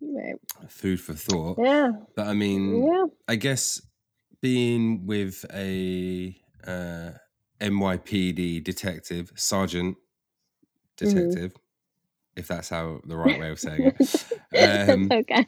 [0.00, 0.36] right.
[0.68, 1.58] Food for thought.
[1.62, 1.92] Yeah.
[2.16, 3.04] But I mean, yeah.
[3.28, 3.80] I guess
[4.40, 7.10] being with a uh,
[7.60, 9.96] NYPD detective, sergeant
[10.96, 11.06] mm-hmm.
[11.06, 12.40] detective, mm-hmm.
[12.40, 14.24] if that's how the right way of saying it.
[14.52, 15.46] Um, okay.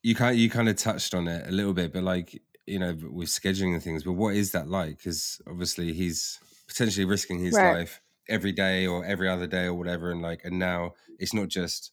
[0.00, 2.96] You kind you kind of touched on it a little bit, but like you know,
[3.10, 4.04] with scheduling and things.
[4.04, 4.98] But what is that like?
[4.98, 6.38] Because obviously he's
[6.68, 7.78] potentially risking his right.
[7.78, 11.48] life every day or every other day or whatever, and like, and now it's not
[11.48, 11.92] just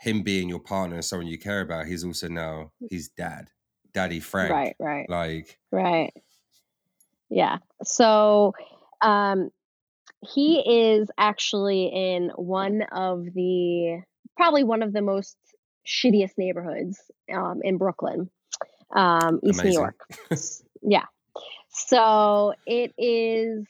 [0.00, 1.86] him being your partner and someone you care about.
[1.86, 3.50] He's also now his dad,
[3.94, 4.52] Daddy Frank.
[4.52, 4.76] Right.
[4.78, 5.08] Right.
[5.08, 5.58] Like.
[5.70, 6.12] Right
[7.34, 7.58] yeah.
[7.82, 8.54] So
[9.00, 9.50] um,
[10.22, 14.02] he is actually in one of the
[14.36, 15.36] probably one of the most
[15.86, 17.00] shittiest neighborhoods
[17.32, 18.30] um, in Brooklyn,
[18.94, 19.70] um, East Amazing.
[19.70, 20.00] New York.
[20.82, 21.04] yeah.
[21.70, 23.66] So it is,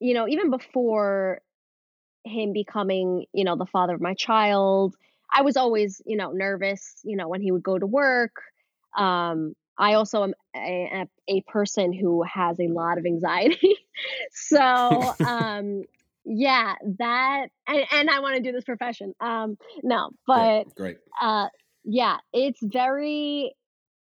[0.00, 1.42] you know, even before
[2.24, 4.96] him becoming, you know, the father of my child,
[5.32, 8.32] I was always, you know, nervous, you know, when he would go to work.
[8.96, 13.76] Um, I also am a, a, person who has a lot of anxiety.
[14.32, 15.82] so, um,
[16.24, 19.14] yeah, that, and, and I want to do this profession.
[19.20, 20.96] Um, no, but, yeah, great.
[21.20, 21.48] Uh,
[21.84, 23.54] yeah, it's very,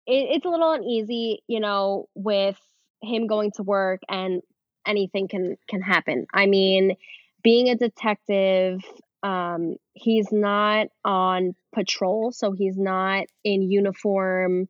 [0.06, 2.58] it, it's a little uneasy, you know, with
[3.02, 4.42] him going to work and
[4.86, 6.26] anything can, can happen.
[6.32, 6.96] I mean,
[7.42, 8.80] being a detective,
[9.22, 14.68] um, he's not on patrol, so he's not in uniform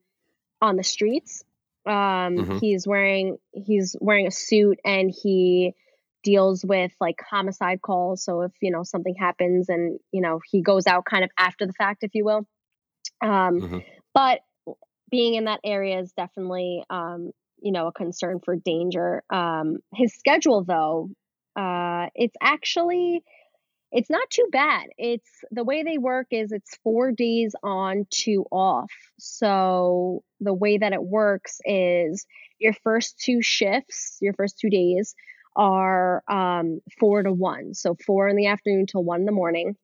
[0.62, 1.44] on the streets.
[1.84, 2.58] Um, mm-hmm.
[2.58, 5.74] He's wearing he's wearing a suit and he
[6.22, 8.24] deals with like homicide calls.
[8.24, 11.66] So if you know something happens and you know he goes out kind of after
[11.66, 12.46] the fact, if you will.
[13.20, 13.78] Um, mm-hmm.
[14.14, 14.40] But
[15.10, 19.24] being in that area is definitely um, you know a concern for danger.
[19.28, 21.10] Um, his schedule though,
[21.56, 23.24] uh, it's actually
[23.92, 24.88] it's not too bad.
[24.96, 28.90] It's the way they work is it's four days on, two off.
[29.18, 32.26] So the way that it works is
[32.58, 35.14] your first two shifts, your first two days
[35.54, 37.74] are um, four to one.
[37.74, 39.76] So four in the afternoon till one in the morning.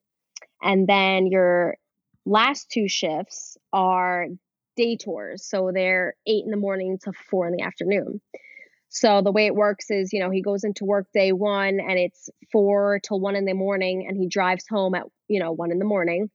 [0.63, 1.77] And then your
[2.25, 4.27] last two shifts are
[4.75, 5.45] day tours.
[5.45, 8.23] So they're eight in the morning to four in the afternoon.
[8.89, 11.99] So the way it works is, you know, he goes into work day one and
[11.99, 15.71] it's four till one in the morning and he drives home at, you know, one
[15.71, 16.31] in the morning.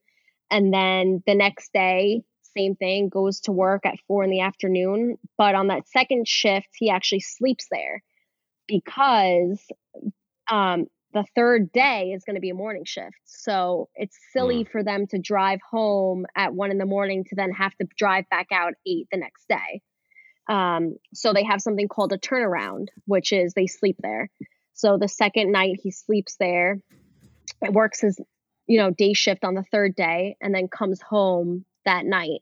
[0.50, 2.22] And then the next day,
[2.56, 5.18] same thing, goes to work at four in the afternoon.
[5.36, 8.02] But on that second shift, he actually sleeps there
[8.68, 9.60] because
[10.50, 13.16] um, the third day is going to be a morning shift.
[13.24, 14.70] So it's silly mm.
[14.70, 18.28] for them to drive home at one in the morning to then have to drive
[18.30, 19.80] back out eight the next day.
[20.48, 24.30] Um, so they have something called a turnaround, which is they sleep there.
[24.74, 26.80] So the second night he sleeps there,
[27.62, 28.20] it works his,
[28.66, 32.40] you know, day shift on the third day and then comes home that night.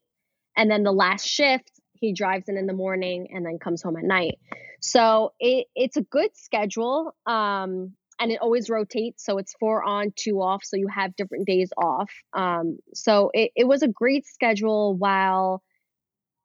[0.57, 3.97] And then the last shift, he drives in in the morning and then comes home
[3.97, 4.39] at night.
[4.81, 7.15] So it, it's a good schedule.
[7.27, 9.25] Um, and it always rotates.
[9.25, 10.65] So it's four on, two off.
[10.65, 12.11] So you have different days off.
[12.33, 15.63] Um, so it, it was a great schedule while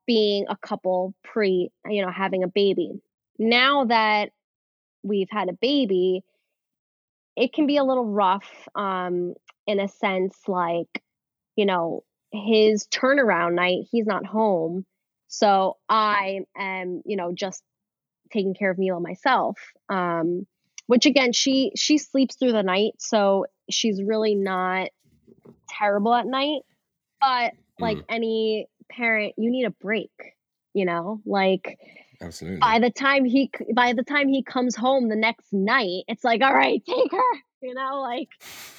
[0.07, 3.01] being a couple pre, you know, having a baby.
[3.37, 4.31] Now that
[5.03, 6.23] we've had a baby,
[7.35, 9.35] it can be a little rough um,
[9.67, 11.03] in a sense, like,
[11.55, 14.85] you know, his turnaround night, he's not home.
[15.27, 17.61] So I am, you know, just
[18.31, 19.57] taking care of Mila myself.
[19.89, 20.47] Um,
[20.87, 24.89] which again, she she sleeps through the night, so she's really not
[25.69, 26.61] terrible at night.
[27.19, 28.05] But like mm.
[28.09, 30.11] any parent, you need a break,
[30.73, 31.21] you know?
[31.25, 31.77] Like
[32.21, 32.59] Absolutely.
[32.59, 36.41] By the time he by the time he comes home the next night, it's like,
[36.41, 37.17] all right, take her.
[37.59, 38.29] You know, like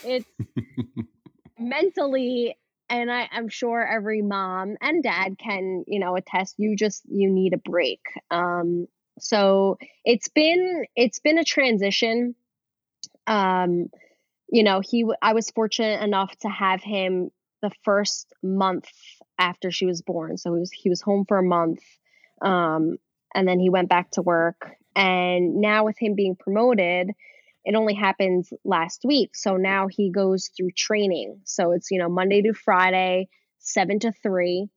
[0.04, 0.30] it's
[1.58, 2.56] mentally
[2.88, 7.28] and I, I'm sure every mom and dad can, you know, attest you just you
[7.28, 7.98] need a break.
[8.30, 8.86] Um
[9.18, 12.36] so it's been it's been a transition.
[13.26, 13.88] Um
[14.48, 18.88] you know, he I was fortunate enough to have him the first month
[19.38, 20.36] after she was born.
[20.36, 21.80] So he was he was home for a month.
[22.40, 22.98] Um,
[23.34, 24.70] and then he went back to work.
[24.96, 27.10] And now with him being promoted,
[27.64, 29.36] it only happened last week.
[29.36, 31.40] So now he goes through training.
[31.44, 34.68] So it's, you know, Monday to Friday, seven to three.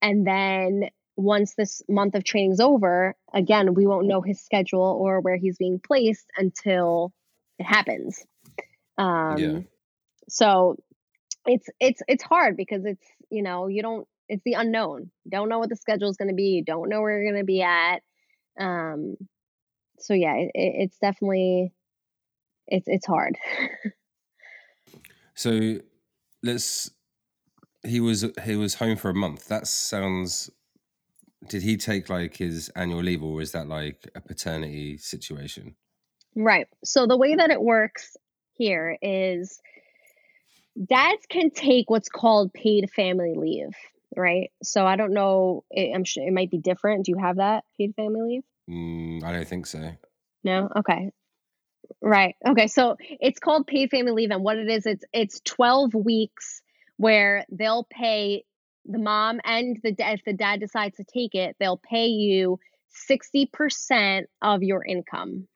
[0.00, 5.20] And then once this month of training's over, again, we won't know his schedule or
[5.20, 7.12] where he's being placed until
[7.58, 8.24] it happens.
[8.96, 9.58] Um, yeah.
[10.28, 10.76] So
[11.48, 15.10] it's it's it's hard because it's you know you don't it's the unknown.
[15.24, 16.50] You don't know what the schedule is going to be.
[16.50, 18.02] You don't know where you're going to be at.
[18.58, 19.16] Um
[19.98, 21.72] so yeah it, it's definitely
[22.66, 23.36] it's it's hard.
[25.38, 25.76] So
[26.42, 26.90] let's
[27.84, 29.46] he was he was home for a month.
[29.46, 30.50] That sounds
[31.46, 35.76] did he take like his annual leave or is that like a paternity situation?
[36.34, 36.66] Right.
[36.84, 38.16] So the way that it works
[38.54, 39.60] here is
[40.86, 43.74] dads can take what's called paid family leave,
[44.16, 44.50] right?
[44.62, 45.64] So I don't know.
[45.70, 47.06] It, I'm sure it might be different.
[47.06, 48.42] Do you have that paid family leave?
[48.70, 49.92] Mm, I don't think so.
[50.44, 50.68] No.
[50.76, 51.10] Okay.
[52.00, 52.36] Right.
[52.46, 52.66] Okay.
[52.66, 56.62] So it's called paid family leave, and what it is, it's it's 12 weeks
[56.96, 58.44] where they'll pay
[58.84, 62.58] the mom and the if the dad decides to take it, they'll pay you
[63.10, 65.46] 60% of your income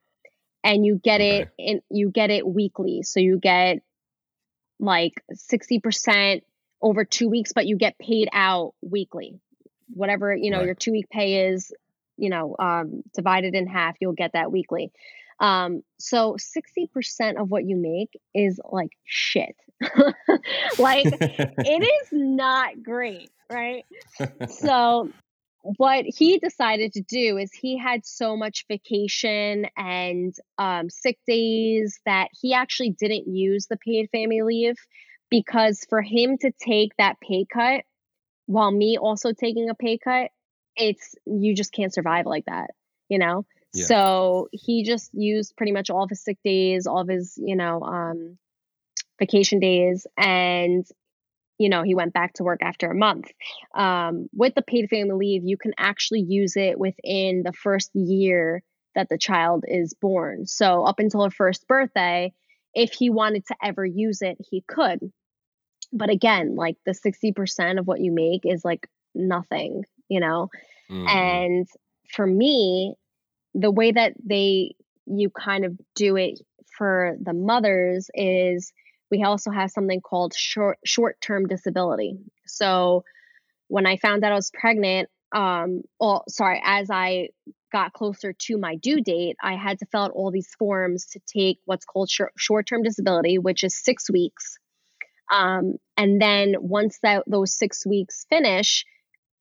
[0.63, 1.41] and you get okay.
[1.41, 3.79] it in you get it weekly so you get
[4.83, 6.42] like 60%
[6.83, 9.40] over two weeks, but you get paid out weekly.
[9.95, 10.66] Whatever, you know, right.
[10.66, 11.73] your two week pay is,
[12.16, 14.90] you know, um, divided in half, you'll get that weekly.
[15.38, 19.57] Um, so 60% of what you make is like shit.
[20.79, 23.85] like it is not great, right?
[24.49, 25.11] So
[25.62, 32.01] what he decided to do is he had so much vacation and um, sick days
[32.05, 34.77] that he actually didn't use the paid family leave
[35.31, 37.85] because for him to take that pay cut
[38.46, 40.31] while me also taking a pay cut
[40.77, 42.70] it's you just can't survive like that
[43.09, 43.87] you know yeah.
[43.87, 47.57] so he just used pretty much all of his sick days all of his you
[47.57, 48.37] know um
[49.18, 50.87] vacation days and
[51.62, 53.31] you know, he went back to work after a month.
[53.77, 58.64] Um, with the paid family leave, you can actually use it within the first year
[58.96, 60.46] that the child is born.
[60.46, 62.33] So, up until her first birthday,
[62.75, 65.12] if he wanted to ever use it, he could.
[65.92, 70.51] But again, like the 60% of what you make is like nothing, you know?
[70.90, 71.09] Mm-hmm.
[71.09, 71.68] And
[72.12, 72.94] for me,
[73.55, 74.75] the way that they,
[75.07, 76.40] you kind of do it
[76.77, 78.72] for the mothers is
[79.12, 82.16] we also have something called short short term disability.
[82.46, 83.05] So
[83.68, 87.28] when I found out I was pregnant, um, well, sorry, as I
[87.70, 91.20] got closer to my due date, I had to fill out all these forms to
[91.26, 94.59] take what's called short term disability, which is six weeks.
[95.30, 98.87] Um, and then once that those six weeks finish,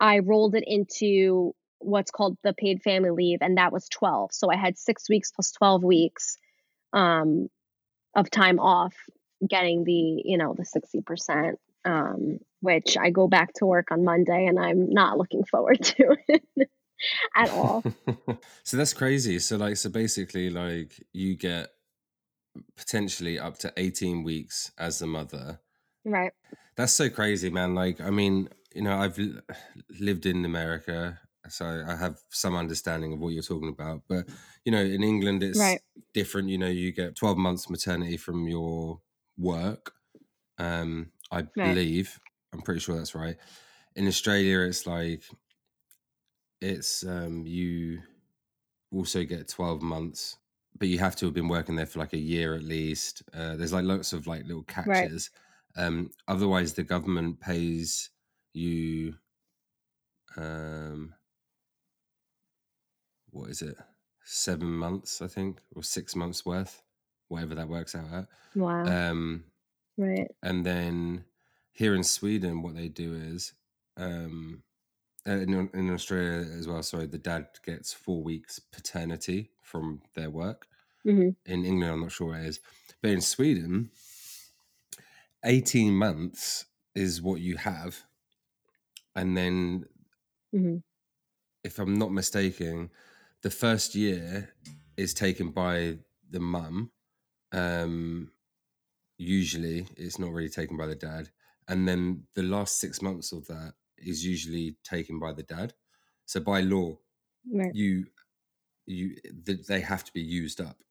[0.01, 4.33] I rolled it into what's called the paid family leave, and that was 12.
[4.33, 6.37] So I had six weeks plus 12 weeks
[6.91, 7.47] um,
[8.13, 8.93] of time off
[9.47, 14.45] getting the you know the 60% um, which i go back to work on monday
[14.45, 16.69] and i'm not looking forward to it
[17.35, 17.83] at all
[18.63, 21.69] so that's crazy so like so basically like you get
[22.75, 25.59] potentially up to 18 weeks as the mother.
[26.05, 26.31] Right.
[26.75, 27.75] That's so crazy, man.
[27.75, 29.17] Like, I mean, you know, I've
[29.99, 31.19] lived in America,
[31.49, 34.03] so I have some understanding of what you're talking about.
[34.07, 34.27] But,
[34.65, 35.81] you know, in England, it's Right.
[36.13, 36.49] different.
[36.49, 39.01] You know, you get 12 months maternity from your
[39.41, 39.93] work.
[40.59, 41.81] Um, I Right.
[41.83, 42.19] believe,
[42.53, 43.37] I'm pretty sure that's right.
[43.95, 45.23] In Australia, it's like,
[46.59, 48.01] it's, um, you
[48.91, 50.37] also get 12 months
[50.79, 53.55] but you have to have been working there for like a year at least uh,
[53.57, 55.11] there's like lots of like little Right.
[55.11, 55.31] catches
[55.77, 58.11] um, otherwise the government pays
[58.53, 59.15] you
[60.37, 61.15] um,
[63.31, 63.77] what is it
[64.23, 66.83] seven months i think or six months worth
[67.31, 68.97] whatever that works out at Wow.
[69.11, 69.45] um,
[69.97, 70.31] right.
[70.43, 71.25] and then
[71.73, 73.53] here in sweden what they do is
[73.97, 74.63] um,
[75.27, 80.29] uh, in, in australia as well sorry the dad gets four weeks paternity from their
[80.29, 80.67] work
[81.05, 82.59] hmm in England, I'm not sure it is,
[83.01, 83.91] but in Sweden,
[85.45, 88.03] 18 months is what you have.
[89.15, 89.85] And then,
[90.53, 90.77] hmm
[91.63, 92.91] if I'm not mistaken,
[93.41, 94.53] the first year
[94.97, 96.91] is taken by the mum.
[97.51, 98.33] Um,
[99.17, 101.31] usually, it's not really taken by the dad.
[101.67, 105.75] And then the last six months of that is usually taken by the dad.
[106.25, 106.99] So by law,
[107.51, 107.75] Right.
[107.75, 108.07] you
[108.85, 110.83] you th- they have to be used up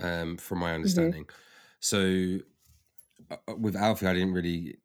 [0.00, 1.28] um from my hmm understanding
[1.80, 2.38] so
[3.30, 4.78] uh, uh, with alfie i didn't really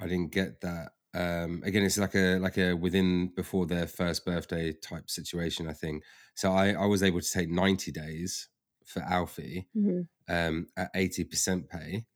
[0.00, 4.26] i didn't get that um again it's like a like a within before their first
[4.26, 6.04] birthday type situation i think
[6.36, 8.49] so i i was able to take 90 days
[8.90, 12.06] for alfie hmm um at 80% pay.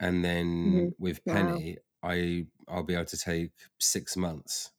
[0.00, 1.64] And then hmm with Wow.
[1.64, 4.72] penny i i'll be able to take six months.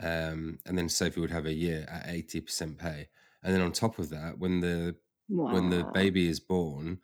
[0.00, 3.08] Um and then sophie would have a year at 80% pay.
[3.42, 4.98] And then on top of that when the
[5.48, 7.00] when the baby is born,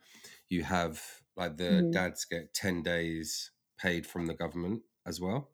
[0.49, 5.51] you have like the hmm dads get 10 days paid from the government as well.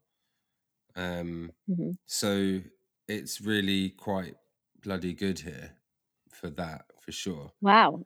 [0.96, 2.62] Um, hmm so
[3.08, 4.36] it's really quite
[4.82, 5.78] bloody good here
[6.40, 7.52] for that, for sure.
[7.62, 8.06] Wow.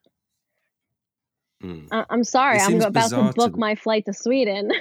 [1.63, 1.87] Mm.
[1.91, 2.59] I- I'm sorry.
[2.59, 4.71] I'm about to bizarre to book my flight to Sweden.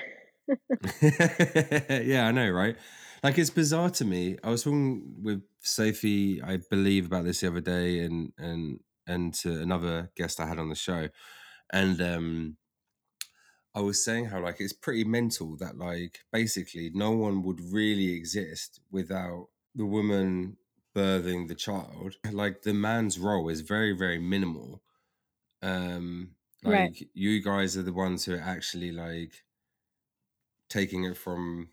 [1.02, 2.76] yeah, I know, right?
[3.22, 4.38] Like it's bizarre to me.
[4.44, 9.34] I was talking with Sophie, I believe, about this the other day, and and and
[9.34, 11.08] to another guest I had on the show,
[11.72, 12.56] and um,
[13.74, 18.12] I was saying how like it's pretty mental that like basically no one would really
[18.12, 20.56] exist without the woman
[20.98, 22.16] birthing the child.
[22.30, 24.82] Like the man's role is very very minimal.
[25.62, 26.92] Um, Right.
[26.92, 29.44] like you guys are the ones who are actually like
[30.68, 31.70] taking it from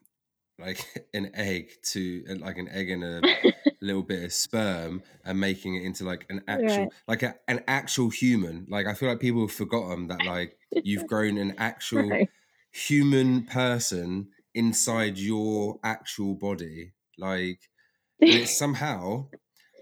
[0.60, 3.26] like an egg to uh, like an egg and a
[3.82, 6.94] little bit of sperm and making it into like an actual right.
[7.08, 11.06] like a, an actual human like i feel like people have forgotten that like you've
[11.08, 12.30] grown an actual Right.
[12.72, 17.70] human person inside your actual body like
[18.45, 19.28] somehow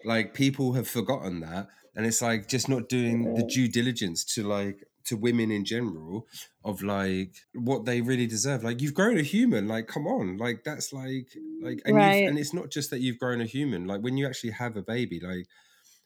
[0.06, 4.44] like people have forgotten that and it's like just not doing the due diligence to
[4.44, 6.28] like to women in general
[6.64, 10.64] of like what they really deserve like you've grown a human like come on like
[10.64, 11.28] that's like
[11.62, 12.28] like and you've Right.
[12.28, 14.82] and it's not just that you've grown a human like when you actually have a
[14.82, 15.46] baby like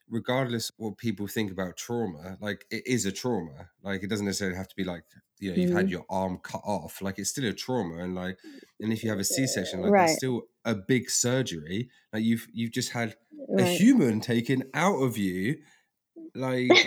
[0.10, 4.58] regardless what people think about trauma like it is a trauma like it doesn't necessarily
[4.58, 5.04] have to be like
[5.40, 8.16] you know you've had hmm your arm cut off like it's still a trauma and
[8.16, 8.40] like
[8.82, 10.16] and if you have a c-section like that's Right.
[10.16, 13.16] still a big surgery like you've you've just had
[13.58, 15.62] a human taken out of you
[16.36, 16.86] like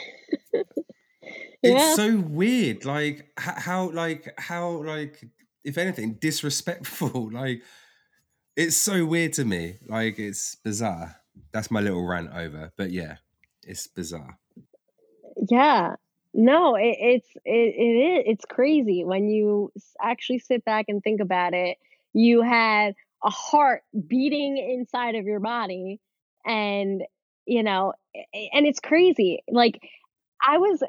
[1.62, 5.24] it's so weird like how like how like
[5.64, 7.62] if anything disrespectful like
[8.56, 11.16] it's so weird to me like it's bizarre
[11.52, 13.16] that's my little rant over but yeah
[13.62, 14.38] it's bizarre
[15.48, 15.96] Yeah.
[16.32, 21.20] No, it, it's it, it is it's crazy when you actually sit back and think
[21.20, 21.78] about it.
[22.12, 26.00] You had a heart beating inside of your body,
[26.46, 27.02] and
[27.46, 29.42] you know, and it's crazy.
[29.48, 29.80] Like
[30.40, 30.82] I was,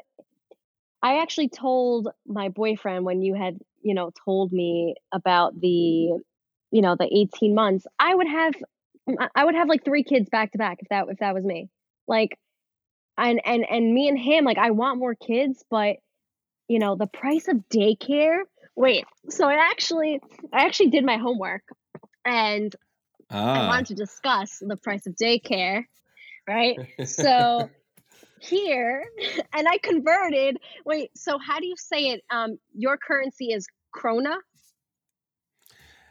[1.02, 6.82] I actually told my boyfriend when you had, you know, told me about the, you
[6.82, 7.84] know, the eighteen months.
[7.98, 8.54] I would have,
[9.08, 11.44] I I would have like three kids back to back if that if that was
[11.44, 11.68] me.
[12.06, 12.38] Like
[13.18, 15.96] and and and me and him like i want more kids but
[16.68, 18.40] you know the price of daycare
[18.74, 20.18] wait so i actually
[20.52, 21.62] i actually did my homework
[22.24, 22.74] and
[23.30, 23.68] i ah.
[23.68, 25.84] wanted to discuss the price of daycare
[26.48, 26.76] right?
[27.04, 27.70] So
[28.40, 29.04] here
[29.54, 32.22] and i converted wait so how do you say it?
[32.30, 34.36] Um your currency is krona?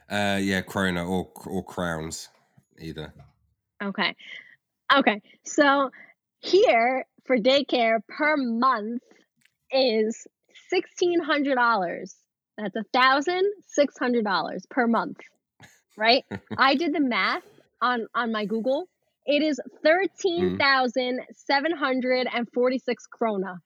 [0.10, 2.30] Uh yeah krona or or crowns
[2.82, 3.14] either
[3.82, 4.16] okay
[4.94, 5.90] okay so
[6.40, 9.02] here for daycare per month
[9.72, 10.28] is
[10.70, 12.16] sixteen hundred dollars.
[12.58, 15.18] That's a thousand six hundred dollars per month,
[15.98, 16.24] right?
[16.58, 17.44] I did the math
[17.82, 18.88] on on my Google.
[19.26, 19.78] It is mm-hmm.
[19.86, 23.58] thirteen thousand seven hundred and forty six krona.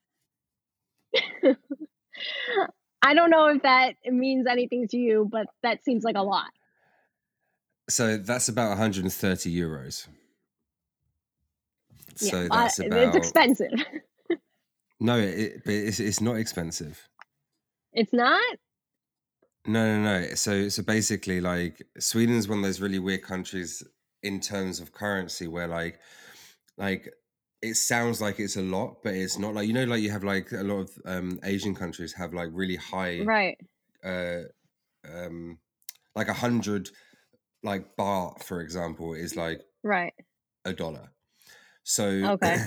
[3.01, 6.49] I don't know if that means anything to you, but that seems like a lot.
[7.89, 10.07] So that's about 130 euros.
[12.15, 13.71] So yeah, that's uh, about it's expensive.
[14.99, 17.07] no, it, but it's it's not expensive.
[17.93, 18.41] It's not.
[19.67, 20.35] No, no, no.
[20.35, 23.83] So so basically, like Sweden's one of those really weird countries
[24.23, 25.99] in terms of currency, where like
[26.77, 27.13] like
[27.61, 29.53] it sounds like it's a lot, but it's not.
[29.53, 32.49] Like you know, like you have like a lot of um Asian countries have like
[32.51, 33.57] really high Right.
[34.03, 34.43] uh
[35.03, 35.59] um
[36.15, 36.89] like a hundred
[37.65, 40.13] like baht for example is like Right.
[40.65, 41.11] a dollar
[41.83, 42.57] so Okay.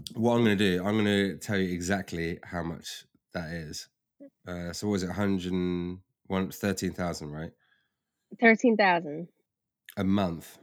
[0.14, 3.88] what i'm going to do i'm going to tell you exactly how much that is
[4.48, 7.52] uh so what was it 101 13000 right
[8.40, 9.28] Thirteen thousand.
[9.96, 10.58] a month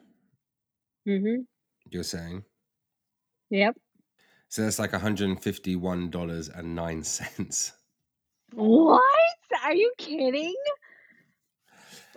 [1.08, 1.42] Mm-hmm.
[1.92, 2.44] you're saying
[3.50, 3.78] Yep.
[4.50, 7.74] so that's like 151 dollars and nine cents
[8.54, 9.02] What?
[9.64, 10.56] Are you kidding?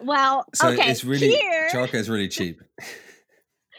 [0.00, 0.90] Well, so okay.
[0.90, 2.60] it's really here, childcare is really cheap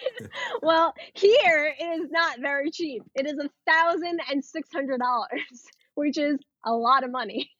[0.62, 3.04] well, here it is not very cheap.
[3.16, 5.66] It is a thousand and six hundred dollars,
[5.96, 7.50] which is a lot of money.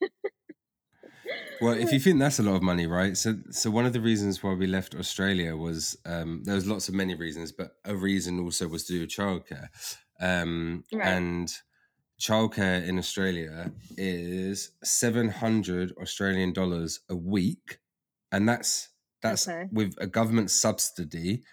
[1.60, 3.14] Well, if you think that's a lot of money, right?
[3.14, 6.88] So, so one of the reasons why we left Australia was um, there was lots
[6.88, 9.68] of many reasons, but a reason also was to do childcare,
[10.22, 11.06] um, Right.
[11.06, 11.52] and
[12.18, 17.78] childcare in Australia is seven hundred Australian dollars a week,
[18.32, 18.90] and that's
[19.22, 19.70] that's Okay.
[19.70, 21.44] with a government subsidy,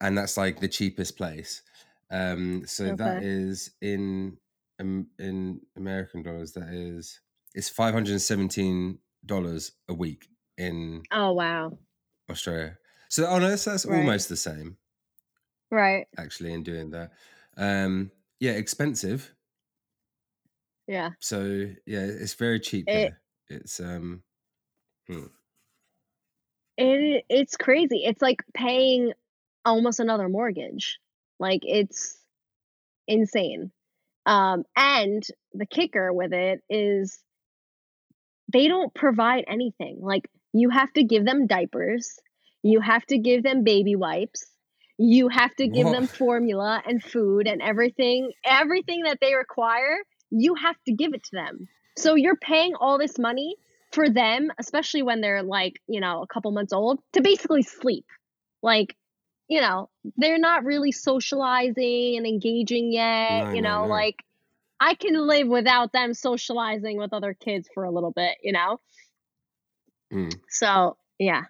[0.00, 1.62] and that's like the cheapest place.
[2.10, 3.22] Um, so that Okay.
[3.22, 4.38] is in
[4.80, 6.52] um, in American dollars.
[6.52, 7.20] That is
[7.54, 11.78] it's five hundred and seventeen dollars a week in Oh wow.
[12.28, 12.78] Australia.
[13.08, 13.86] So oh no, that's, that's Right.
[13.86, 14.76] almost the same
[15.70, 16.08] Right.
[16.16, 17.12] actually in doing that.
[17.56, 18.10] Um,
[18.40, 19.34] yeah, expensive.
[20.86, 21.14] Yeah.
[21.20, 21.44] So
[21.86, 23.14] yeah, it's very cheap It.
[23.48, 24.24] It's um,
[25.08, 25.26] hmm.
[26.76, 28.02] It it's crazy.
[28.04, 29.12] It's like paying
[29.64, 30.98] almost another mortgage.
[31.38, 32.16] Like it's
[33.06, 33.70] insane.
[34.26, 35.22] Um, and
[35.52, 37.18] the kicker with it is
[38.52, 39.98] they don't provide anything.
[40.00, 42.18] Like you have to give them diapers,
[42.62, 44.46] you have to give them baby wipes,
[44.96, 49.98] you have to give them formula and food and everything, everything that they require,
[50.30, 51.68] you have to give it to them.
[51.96, 53.56] So you're paying all this money
[53.94, 58.04] for them, especially when they're like, you know, a couple months old, to basically sleep.
[58.62, 58.96] Like,
[59.48, 63.90] you know, they're not really socializing and engaging yet, No, you no, know, no.
[63.90, 64.16] like
[64.80, 68.80] I can live without them socializing with other kids for a little bit, you know?
[70.10, 70.30] Hmm.
[70.48, 71.42] So, yeah,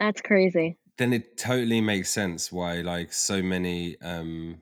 [0.00, 0.78] that's crazy.
[0.98, 4.58] Then it totally makes sense why like so many um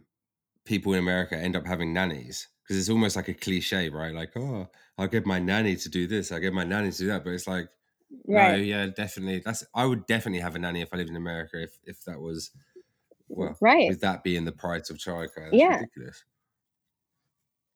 [0.65, 4.15] people in America end up having nannies because it's almost like a cliche, right?
[4.15, 7.07] Like, oh, I'll get my nanny to do this, I'll get my nanny to do
[7.09, 7.69] that, but it's like
[8.27, 9.41] No, yeah, definitely.
[9.45, 11.63] That's I would definitely have a nanny if I lived in America.
[11.63, 12.51] If if that was
[13.29, 13.89] well, Right.
[13.89, 15.69] with that being the price of childcare, that's Yeah.
[15.69, 16.25] ridiculous.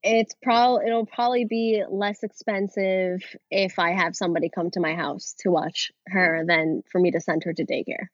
[0.02, 3.20] It's probably it'll probably be less expensive
[3.50, 7.20] if I have somebody come to my house to watch her than for me to
[7.20, 8.06] send her to daycare.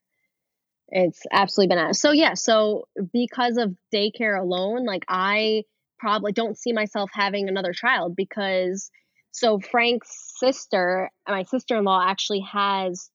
[0.88, 2.00] It's absolutely bananas.
[2.00, 5.64] So yeah, so because of daycare alone, like I
[6.04, 8.90] probably don't see myself having another child because
[9.30, 13.08] so Frank's sister, my sister-in-law actually has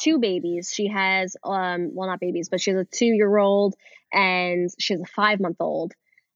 [0.00, 0.72] two babies.
[0.74, 3.74] She has um well not babies, but she has a 2-year-old
[4.10, 5.92] and she has a 5-month-old.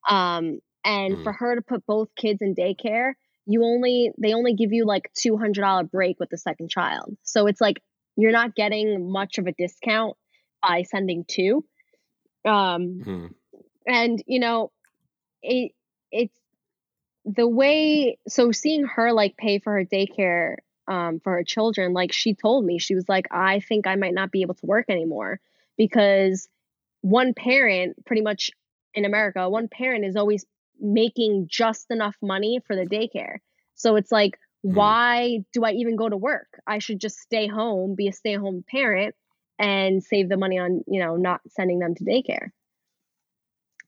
[0.07, 1.37] Um and for Mm.
[1.39, 3.15] her to put both kids in daycare,
[3.47, 7.17] you only they only give you like $200 break with the second child.
[7.23, 7.81] So it's like
[8.17, 10.19] you're not getting much of a discount
[10.63, 11.65] by sending two.
[12.45, 13.27] Um Hmm.
[13.87, 14.71] and you know
[15.43, 15.73] it
[16.15, 16.39] it's
[17.25, 20.57] the way so seeing her like pay for her daycare
[20.89, 24.15] um for her children like she told me she was like i think i might
[24.15, 25.41] not be able to work anymore
[25.77, 26.49] because
[27.01, 28.51] one parent pretty much
[28.95, 30.47] in america one parent is always
[30.81, 33.39] making just enough money for the daycare.
[33.75, 34.75] So it's like Hmm.
[34.77, 36.49] why do i even go to work?
[36.67, 39.15] I should just stay home be a stay-at-home parent
[39.59, 42.51] and save the money on you know not sending them to daycare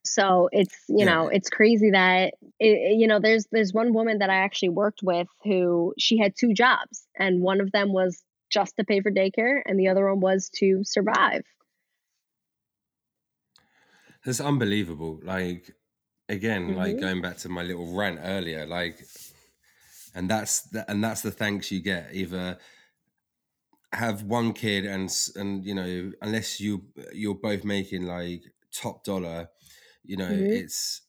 [0.07, 1.05] so it's you Yeah.
[1.05, 5.01] know it's crazy that it, you know there's there's one woman that i actually worked
[5.03, 9.11] with who she had two jobs and one of them was just to pay for
[9.11, 11.43] daycare and the other one was to survive
[14.25, 15.19] It's unbelievable.
[15.23, 15.71] Like
[16.29, 19.05] again, like hmm going back to my little rant earlier, like
[20.15, 22.57] and that's the, and that's the thanks you get either
[23.93, 26.83] have one kid and and you know unless you
[27.13, 29.47] you're both making like top dollar
[30.07, 30.45] you know mm-hmm.
[30.45, 31.01] it's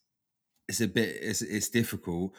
[0.68, 2.34] it's a bit it's it's difficult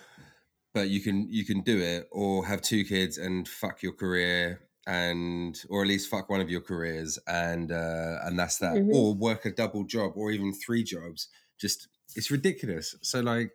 [0.73, 4.61] but you can you can do it or have two kids and fuck your career
[4.85, 8.93] and or at least fuck one of your careers and uh and that's that mm-hmm.
[8.93, 11.27] or work a double job or even three jobs
[11.59, 13.51] just it's ridiculous so like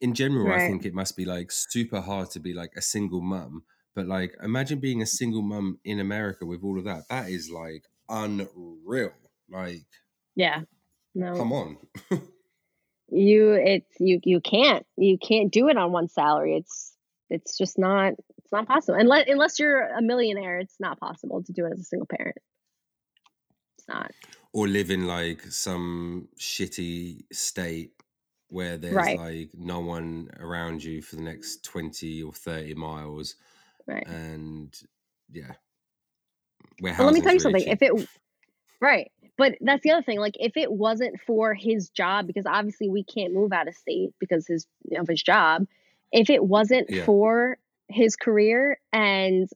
[0.00, 0.62] in general right.
[0.62, 3.62] i think it must be like super hard to be like a single mum
[3.94, 7.50] but like imagine being a single mum in america with all of that that is
[7.50, 9.12] like unreal
[9.50, 9.86] like
[10.34, 10.60] yeah
[11.16, 11.36] no.
[11.36, 11.76] Come on.
[13.08, 16.56] You it's you you can't you can't do it on one salary.
[16.56, 16.92] It's
[17.30, 18.98] it's just not it's not possible.
[18.98, 22.36] Unless unless you're a millionaire it's not possible to do it as a single parent.
[23.78, 24.10] It's not.
[24.52, 27.92] Or live in like some shitty state
[28.48, 29.18] where there's right.
[29.18, 33.34] like no one around you for the next 20 or 30 miles
[33.86, 34.06] right.
[34.06, 34.72] and
[35.32, 35.52] yeah
[36.78, 37.64] where well, let me tell you really something.
[37.64, 37.82] Cheap.
[37.82, 38.08] if it
[38.80, 42.88] right but that's the other thing like if it wasn't for his job because obviously
[42.88, 44.66] we can't move out of state because his
[44.96, 45.66] of his job
[46.12, 47.04] if it wasn't yeah.
[47.04, 47.58] for
[47.88, 49.48] his career and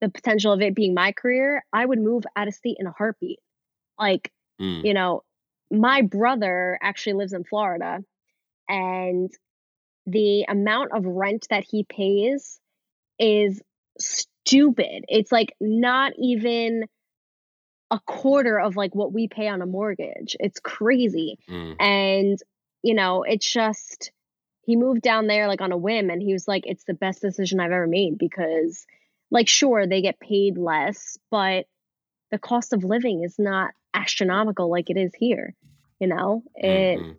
[0.00, 2.92] the potential of it being my career i would move out of state in a
[2.92, 3.38] heartbeat
[3.98, 4.30] like
[4.60, 4.84] mm.
[4.84, 5.22] you know
[5.70, 8.02] my brother actually lives in florida
[8.68, 9.30] and
[10.06, 12.60] the amount of rent that he pays
[13.18, 13.60] is
[13.98, 16.84] stupid it's like not even
[17.90, 20.36] a quarter of like what we pay on a mortgage.
[20.40, 21.38] It's crazy.
[21.48, 21.76] Mm.
[21.78, 22.38] And,
[22.82, 24.10] you know, it's just,
[24.62, 27.22] he moved down there like on a whim and he was like, it's the best
[27.22, 28.84] decision I've ever made because,
[29.30, 31.66] like, sure, they get paid less, but
[32.32, 35.54] the cost of living is not astronomical like it is here.
[36.00, 37.12] You know, it, mm-hmm.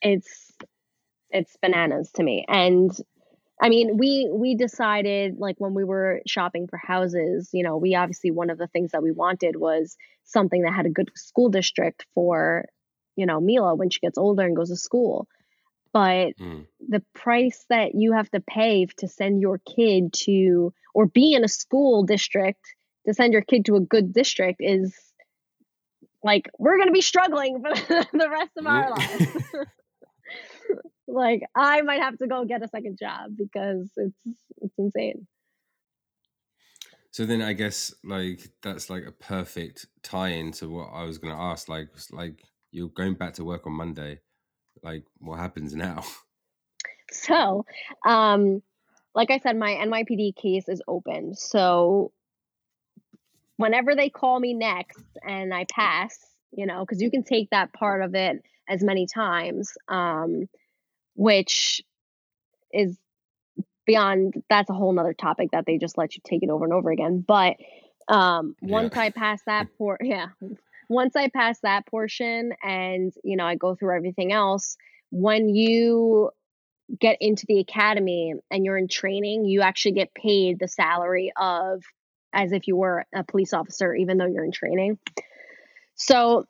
[0.00, 0.52] it's,
[1.30, 2.44] it's bananas to me.
[2.48, 2.96] And
[3.60, 7.94] I mean, we we decided like when we were shopping for houses, you know, we
[7.94, 11.48] obviously one of the things that we wanted was something that had a good school
[11.48, 12.66] district for,
[13.16, 15.26] you know, Mila when she gets older and goes to school.
[15.92, 16.66] But mm.
[16.86, 21.42] the price that you have to pay to send your kid to or be in
[21.42, 22.60] a school district
[23.06, 24.94] to send your kid to a good district is
[26.22, 29.26] like we're going to be struggling for the rest of our lives.
[31.08, 34.16] like I might have to go get a second job because it's
[34.60, 35.26] it's insane.
[37.10, 41.18] So then I guess like that's like a perfect tie in to what I was
[41.18, 41.68] gonna ask.
[41.68, 44.20] Like like you're going back to work on Monday.
[44.82, 46.02] Like what happens now?
[47.12, 47.64] So
[48.04, 48.62] um
[49.14, 51.34] like I said, my NYPD case is open.
[51.36, 52.10] So
[53.56, 56.18] whenever they call me next and I pass,
[56.52, 59.72] you know, because you can take that part of it as many times.
[59.88, 60.48] Um,
[61.16, 61.82] which
[62.72, 62.96] is
[63.86, 66.72] beyond that's a whole nother topic that they just let you take it over and
[66.72, 67.24] over again.
[67.26, 67.56] But
[68.08, 69.02] um once yeah.
[69.02, 70.28] i pass that por yeah
[70.88, 74.76] once i pass that portion and you know i go through everything else
[75.10, 76.30] when you
[77.00, 81.82] get into the academy and you're in training you actually get paid the salary of
[82.32, 84.98] as if you were a police officer even though you're in training.
[85.96, 86.44] So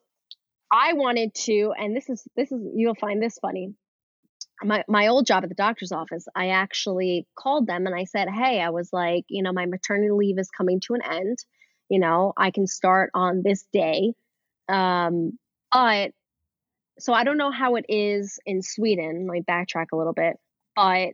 [0.70, 3.72] i wanted to and this is this is you'll find this funny
[4.62, 8.28] my my old job at the doctor's office, I actually called them and I said,
[8.28, 11.38] "Hey, I was like, you know, my maternity leave is coming to an end.
[11.88, 14.14] You know, I can start on this day."
[14.68, 15.38] Um,
[15.72, 16.12] but
[16.98, 19.26] so I don't know how it is in Sweden.
[19.26, 20.36] Let me backtrack a little bit.
[20.74, 21.10] But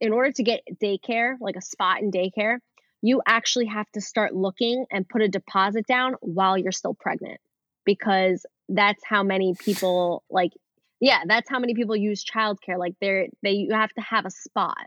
[0.00, 2.58] in order to get daycare, like a spot in daycare,
[3.02, 7.40] you actually have to start looking and put a deposit down while you're still pregnant
[7.84, 10.52] because that's how many people like
[11.00, 12.78] yeah, that's how many people use childcare.
[12.78, 14.86] Like they're they you have to have a spot,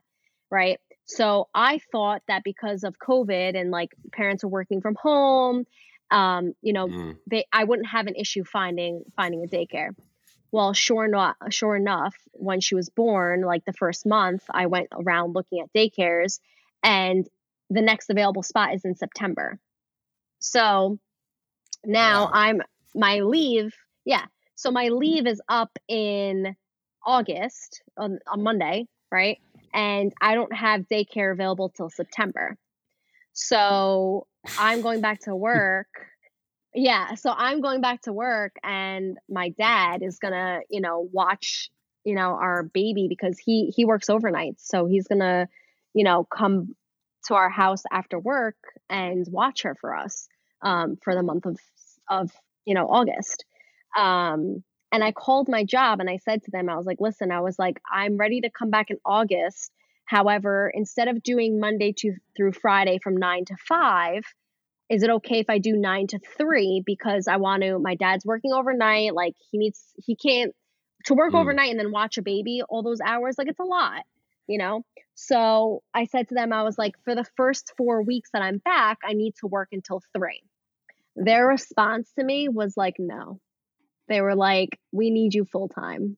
[0.50, 0.80] right?
[1.06, 5.66] So I thought that because of COVID and like parents are working from home,
[6.10, 7.18] um, you know, mm.
[7.30, 9.96] they I wouldn't have an issue finding finding a daycare.
[10.52, 14.90] Well, sure not sure enough, when she was born, like the first month, I went
[14.92, 16.40] around looking at daycares,
[16.84, 17.26] and
[17.70, 19.60] the next available spot is in September.
[20.40, 21.00] So
[21.86, 22.32] now wow.
[22.34, 22.62] I'm
[22.94, 24.26] my leave, yeah.
[24.62, 26.56] So my leave is up in
[27.04, 29.40] August on, on Monday, right?
[29.74, 32.56] And I don't have daycare available till September.
[33.34, 34.28] So
[34.60, 35.88] I'm going back to work.
[36.76, 41.10] Yeah, so I'm going back to work and my dad is going to, you know,
[41.12, 41.72] watch,
[42.04, 44.62] you know, our baby because he he works overnight.
[44.62, 45.48] So he's going to,
[45.96, 46.76] you know, come
[47.26, 48.58] to our house after work
[48.92, 50.28] and watch her for us
[50.62, 51.58] um, for the month of
[52.08, 52.32] of,
[52.64, 53.44] you know, August.
[53.98, 57.32] Um, and I called my job and I said to them, I was like, listen,
[57.32, 59.72] I was like, I'm ready to come back in August.
[60.06, 64.24] However, instead of doing Monday to through Friday from 9 to 5,
[64.90, 68.26] is it okay if I do 9 to 3 because I want to my dad's
[68.26, 70.54] working overnight, like he needs he can't
[71.06, 71.40] to work Mm.
[71.42, 74.04] overnight and then watch a baby all those hours, like it's a lot,
[74.48, 74.84] you know?
[75.16, 78.58] So I said to them, I was like, for the first four weeks that I'm
[78.58, 80.44] back, I need to work until three.
[81.16, 83.40] Their response to me was like, no.
[84.12, 86.18] They were like, we need you full time.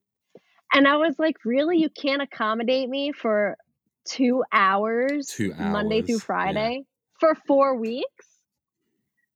[0.72, 1.78] And I was like, really?
[1.78, 3.56] You can't accommodate me for
[4.04, 6.26] two hours, Two Monday through hours, yeah.
[6.26, 6.84] Friday
[7.20, 8.26] for four weeks?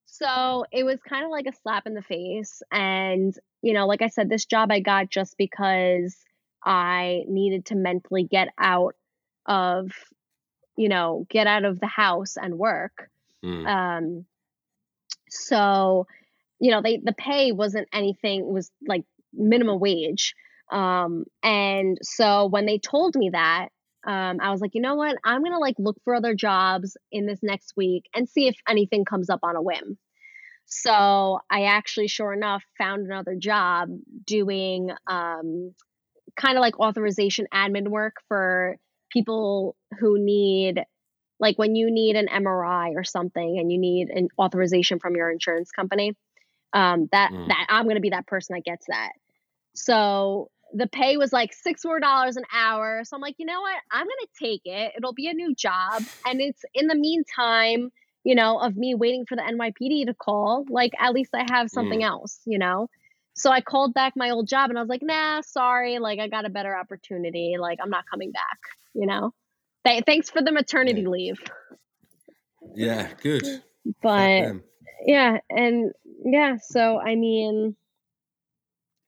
[0.06, 2.60] So it was kind of like a slap in the face.
[2.72, 3.32] And,
[3.62, 6.16] you know, like I said, this job I got just because
[6.64, 8.96] I needed to mentally get out
[9.46, 9.92] of,
[10.76, 13.08] you know, get out of the house and work.
[13.44, 13.66] Mm.
[13.66, 14.26] Um,
[15.30, 16.08] so,
[16.60, 20.34] you know, they the pay wasn't anything, was like minimum wage.
[20.70, 23.68] Um, and so when they told me that,
[24.06, 25.16] um, I was like, you know what?
[25.24, 29.04] I'm gonna like look for other jobs in this next week and see if anything
[29.04, 29.98] comes up on a whim.
[30.66, 33.88] So I actually, sure enough, found another job
[34.26, 35.74] doing um,
[36.36, 38.76] kind of like authorization admin work for
[39.10, 40.82] people who need,
[41.40, 45.30] like when you need an MRI or something and you need an authorization from your
[45.30, 46.14] insurance company.
[46.72, 47.48] Um, that Mm.
[47.48, 49.12] that I'm gonna be that person that gets that.
[49.74, 53.02] So the pay was like six more dollars an hour.
[53.04, 53.76] So I'm like, you know what?
[53.90, 54.92] I'm gonna take it.
[54.96, 57.90] It'll be a new job, and it's in the meantime,
[58.24, 60.64] you know, of me waiting for the NYPD to call.
[60.68, 62.88] Like at least I have something else, you know.
[63.34, 65.98] So I called back my old job, and I was like, nah, sorry.
[66.00, 67.56] Like I got a better opportunity.
[67.58, 68.58] Like I'm not coming back.
[68.94, 69.32] You know.
[69.86, 71.08] Th- thanks for the maternity Yeah.
[71.08, 71.40] leave,
[72.74, 73.62] Yeah, good.
[74.02, 74.42] But.
[75.04, 75.92] Yeah and
[76.24, 77.76] yeah so i mean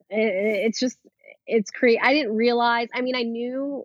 [0.09, 0.99] it, it's just
[1.47, 3.84] it's crazy i didn't realize i mean i knew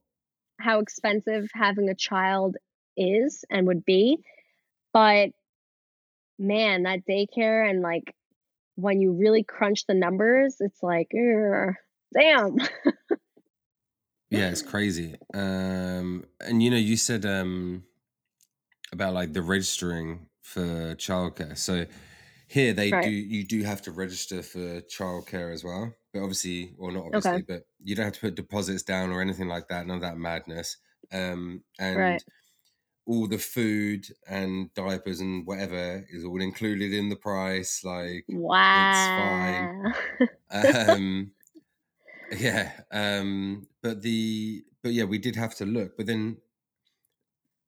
[0.59, 2.55] how expensive having a child
[2.95, 4.17] is and would be
[4.93, 5.29] but
[6.37, 8.13] man that daycare and like
[8.75, 11.09] when you really crunch the numbers it's like
[12.13, 12.57] damn
[14.29, 15.15] Yeah, it's crazy.
[15.33, 17.83] Um, and you know, you said um
[18.91, 21.57] about like the registering for childcare.
[21.57, 21.85] So
[22.47, 23.05] here they Right.
[23.05, 25.93] do you do have to register for childcare as well.
[26.13, 27.45] But obviously, or not obviously, Okay.
[27.47, 30.17] but you don't have to put deposits down or anything like that, none of that
[30.17, 30.77] madness.
[31.11, 32.23] Um and Right.
[33.07, 37.83] all the food and diapers and whatever is all included in the price.
[37.83, 39.71] Like wow it's fine.
[40.51, 41.33] um
[42.31, 46.37] yeah um but the but yeah we did have to look but then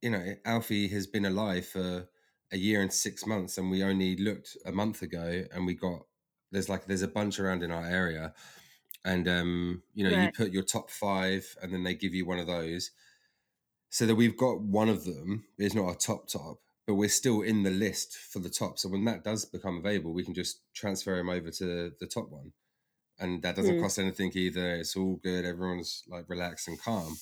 [0.01, 2.09] you know alfie has been alive for
[2.51, 6.01] a year and six months and we only looked a month ago and we got
[6.51, 8.33] there's like there's a bunch around in our area
[9.03, 12.39] and um you know you put your top five and then they give you one
[12.39, 12.91] of those.
[13.89, 17.41] So that we've got one of them it's not our top top but we're still
[17.41, 18.79] in the list for the top.
[18.79, 22.29] So when that does become available we can just transfer him over to the top
[22.29, 22.53] one
[23.19, 23.81] and that doesn't Mm.
[23.81, 24.75] cost anything either.
[24.75, 25.43] It's all good.
[25.45, 27.17] Everyone's like relaxed and calm.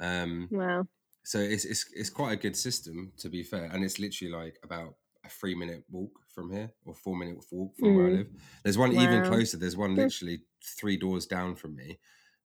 [0.00, 0.86] Um wow
[1.24, 4.58] so it's it's it's quite a good system to be fair and it's literally like
[4.64, 4.94] about
[5.24, 8.16] a three minute walk from here or four minute walk from where i Mhm.
[8.18, 8.28] live.
[8.64, 10.42] There's one even closer there's one literally
[10.80, 11.98] three doors down from me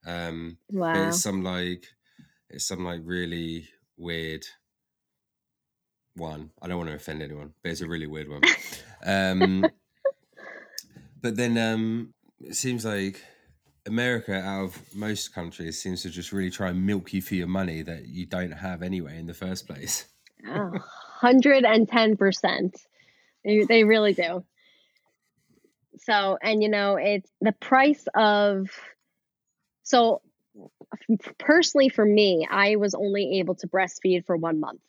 [0.05, 1.87] um wow it's some like
[2.49, 3.67] it's some like really
[3.97, 4.45] weird
[6.15, 6.51] one.
[6.61, 8.41] I don't want to offend anyone but it's a really weird one.
[9.05, 9.69] Um
[11.21, 13.23] but then um it seems like
[13.87, 17.47] america out of most countries seems to just really try and milk you for your
[17.47, 20.05] money that you don't have anyway in the first place
[21.17, 22.77] hundred and ten percent.
[23.43, 24.43] They really do.
[25.99, 28.69] So, and you know, it's the price of.
[29.83, 30.21] So,
[31.39, 34.81] personally, for me, I was only able to breastfeed for one month.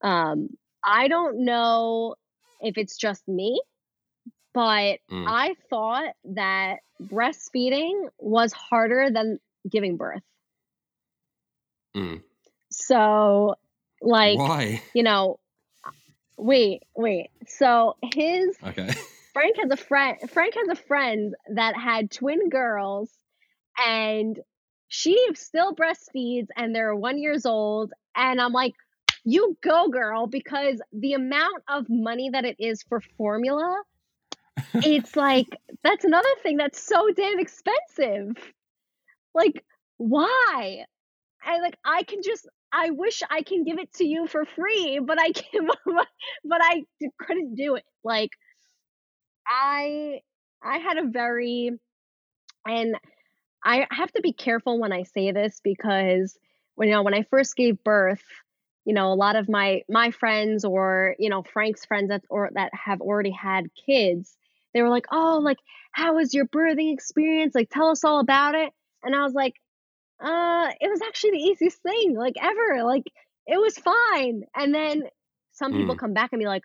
[0.00, 0.50] Um,
[0.84, 2.14] I don't know
[2.60, 3.60] if it's just me,
[4.56, 5.26] but Mm.
[5.28, 9.38] I thought that breastfeeding was harder than
[9.70, 10.22] giving birth.
[11.94, 12.22] Mm.
[12.70, 13.56] So,
[14.00, 15.38] like, why you know,
[16.38, 17.28] wait, wait.
[17.46, 18.94] So his okay
[19.34, 20.18] Frank has a friend.
[20.30, 23.10] Frank has a friend that had twin girls,
[23.78, 24.40] and
[24.88, 27.92] she still breastfeeds, and they're one years old.
[28.14, 28.72] And I'm like,
[29.24, 33.82] you go, girl, because the amount of money that it is for formula,
[34.74, 35.48] it's like
[35.82, 38.36] that's another thing that's so damn expensive.
[39.34, 39.64] Like,
[39.98, 40.84] why?
[41.44, 45.00] I like I can just I wish I can give it to you for free,
[45.02, 45.68] but I can
[46.44, 46.84] but I
[47.20, 47.84] couldn't do it.
[48.04, 48.30] Like
[49.46, 50.20] I
[50.62, 51.70] I had a very
[52.66, 52.96] and
[53.64, 56.36] I have to be careful when I say this because
[56.74, 58.22] when you know when I first gave birth,
[58.84, 62.50] you know, a lot of my my friends or you know Frank's friends that or
[62.54, 64.36] that have already had kids,
[64.76, 65.58] they were like, "Oh, like
[65.92, 67.54] how was your birthing experience?
[67.54, 68.72] Like tell us all about it."
[69.02, 69.54] And I was like,
[70.20, 72.84] "Uh, it was actually the easiest thing like ever.
[72.84, 73.04] Like
[73.46, 75.04] it was fine." And then
[75.52, 75.98] some people Mm.
[75.98, 76.64] come back and be like,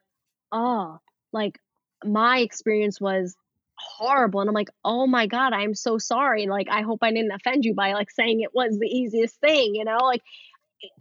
[0.51, 0.99] "Oh,
[1.31, 1.57] like
[2.03, 3.35] my experience was
[3.75, 6.47] horrible." And I'm like, "Oh my god, I'm so sorry.
[6.47, 9.75] Like I hope I didn't offend you by like saying it was the easiest thing,
[9.75, 9.97] you know?
[9.97, 10.21] Like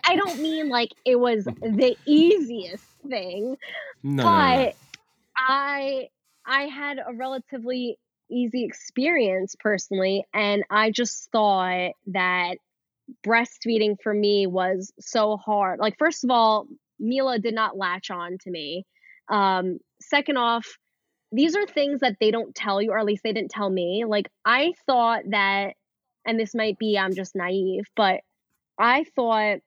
[0.04, 3.56] I don't mean like it was the easiest thing,
[4.02, 4.22] no.
[4.24, 4.74] but
[5.36, 6.08] I
[6.51, 7.96] I had a relatively
[8.28, 12.57] easy experience personally and I just thought that
[13.24, 15.78] breastfeeding for me was so hard.
[15.78, 16.66] Like first of all,
[16.98, 18.84] Mila did not latch on to me.
[19.28, 20.66] Um second off,
[21.30, 24.05] these are things that they don't tell you or at least they didn't tell me.
[24.05, 25.74] Like I thought that
[26.26, 28.22] and this might be I'm just naive, but
[28.76, 29.59] I thought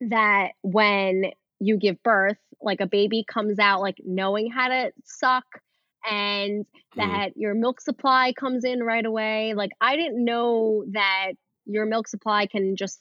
[0.00, 5.44] that when you give birth, like a baby comes out like knowing how to suck
[6.08, 7.02] and Mm.
[7.02, 9.54] that your milk supply comes in right away.
[9.54, 11.32] Like I didn't know that
[11.66, 13.00] your milk supply can just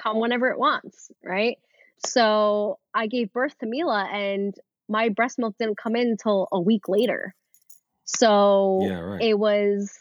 [0.00, 1.58] come whenever it wants, right?
[2.06, 4.54] So I gave birth to Mila and
[4.88, 7.34] my breast milk didn't come in until a week later.
[8.04, 9.22] So Yeah, right.
[9.22, 9.92] it was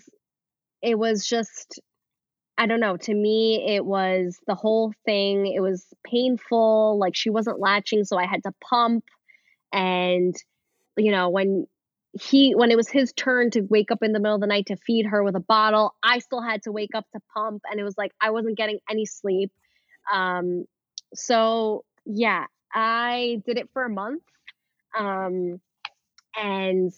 [0.82, 1.80] it was just
[2.58, 2.98] I don't know.
[2.98, 5.46] To me, it was the whole thing.
[5.48, 6.98] It was painful.
[6.98, 9.04] Like she wasn't latching, so I had to pump.
[9.72, 10.36] And
[10.98, 11.68] you know, when
[12.22, 14.68] he when it was his turn to wake up in the middle of the night
[14.68, 17.80] to feed her with a bottle, I still had to wake up to pump, and
[17.80, 19.52] it was like I wasn't getting any sleep.
[20.12, 20.66] Um,
[21.14, 24.24] so yeah, I did it for a month,
[24.98, 25.60] um,
[26.36, 26.94] and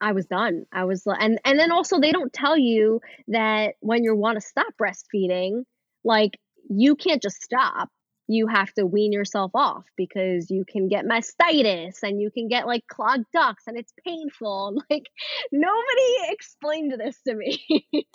[0.00, 0.66] I was done.
[0.72, 4.46] I was and and then also they don't tell you that when you want to
[4.46, 5.64] stop breastfeeding,
[6.04, 6.38] like
[6.68, 7.90] you can't just stop.
[8.28, 12.66] You have to wean yourself off because you can get mastitis and you can get
[12.66, 14.82] like clogged ducts and it's painful.
[14.90, 15.06] Like
[15.50, 17.62] nobody explained this to me.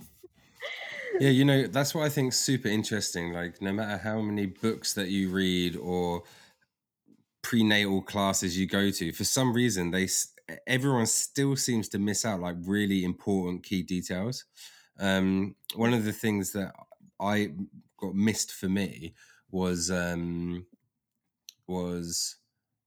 [1.20, 3.34] Yeah, you know, that's what I think super interesting.
[3.34, 6.24] Like, no matter how many books that you read or
[7.44, 10.08] prenatal classes you go to, for some reason, they
[10.68, 14.46] everyone still seems to miss out like really important key details.
[15.00, 16.74] Um, one of the things that
[17.20, 17.52] I
[17.98, 19.14] got missed for me
[19.54, 20.68] was um,
[21.68, 22.38] was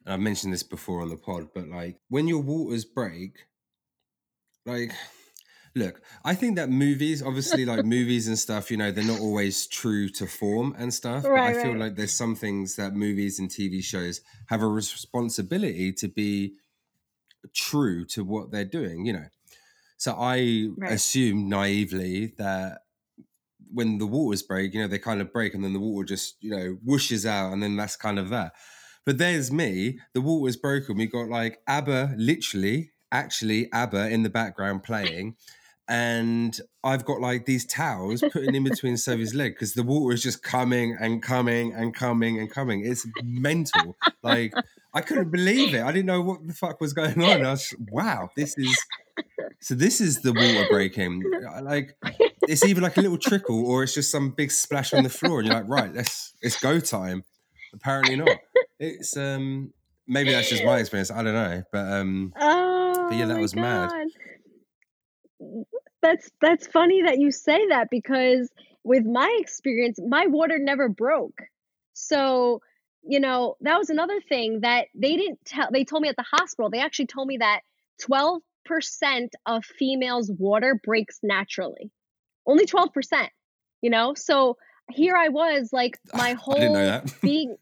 [0.06, 3.46] I've mentioned this before on the pod, but like when your waters break,
[4.64, 4.92] like
[5.76, 9.66] look, I think that movies, obviously like movies and stuff, you know, they're not always
[9.66, 11.32] true to form and stuff.
[11.34, 11.76] But I Right, feel right.
[11.76, 16.56] like there's some things that movies and TV shows have a responsibility to be
[17.54, 19.26] true to what they're doing, you know.
[19.98, 21.00] So I Right.
[21.00, 22.82] assumed naively that
[23.72, 26.36] when the waters break, you know, they kind of break and then the water just,
[26.40, 28.52] you know, whooshes out and then that's kind of that.
[29.04, 30.96] But there's me, the water's broken.
[30.96, 35.36] We got like ABBA, literally, actually ABBA in the background playing.
[35.88, 40.22] And I've got like these towels putting in between Sophie's leg because the water is
[40.22, 42.84] just coming and coming and coming and coming.
[42.84, 43.96] It's mental.
[44.22, 44.52] Like
[44.92, 45.82] I couldn't believe it.
[45.82, 47.46] I didn't know what the fuck was going on.
[47.46, 48.76] I was wow, this is
[49.60, 51.22] so this is the water breaking.
[51.62, 51.96] Like
[52.48, 55.40] it's either like a little trickle or it's just some big splash on the floor,
[55.40, 57.24] and you're like, right, let's it's go time.
[57.74, 58.38] Apparently not.
[58.78, 59.72] It's um
[60.06, 61.10] maybe that's just my experience.
[61.10, 63.90] I don't know, but um Oh, yeah, that my was mad.
[66.02, 68.50] That's that's funny that you say that because
[68.84, 71.42] with my experience, my water never broke.
[71.94, 72.60] So,
[73.02, 76.24] you know, that was another thing that they didn't tell they told me at the
[76.30, 76.70] hospital.
[76.70, 77.60] They actually told me that
[78.02, 78.40] 12%
[79.46, 81.90] of females' water breaks naturally.
[82.46, 83.28] Only 12%,
[83.82, 84.14] you know?
[84.14, 84.56] So,
[84.90, 87.14] here I was like my I whole didn't know that.
[87.22, 87.56] being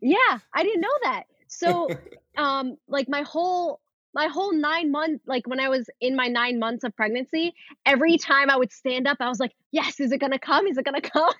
[0.00, 1.24] yeah, I didn't know that.
[1.48, 1.88] So,
[2.36, 3.80] um like my whole
[4.14, 7.54] my whole 9 months like when I was in my 9 months of pregnancy,
[7.86, 10.66] every time I would stand up, I was like, "Yes, is it going to come?
[10.66, 11.32] Is it going to come?"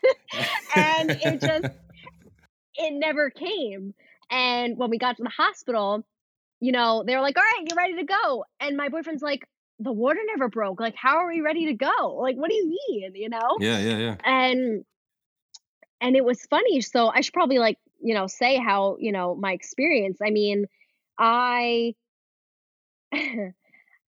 [0.77, 1.67] and it just
[2.77, 3.95] it never came.
[4.31, 6.05] And when we got to the hospital,
[6.61, 9.47] you know, they were like, "All right, you're ready to go." And my boyfriend's like,
[9.83, 10.81] "The water never broke.
[10.81, 12.19] Like, how are we ready to go?
[12.21, 13.57] Like, what do you mean?" You know?
[13.61, 14.17] yeah, yeah, yeah.
[14.25, 14.85] And
[16.03, 16.81] and it was funny.
[16.81, 20.19] So I should probably like, you know, say how, you know, my experience.
[20.23, 20.67] I mean,
[21.19, 21.95] I
[23.13, 23.55] it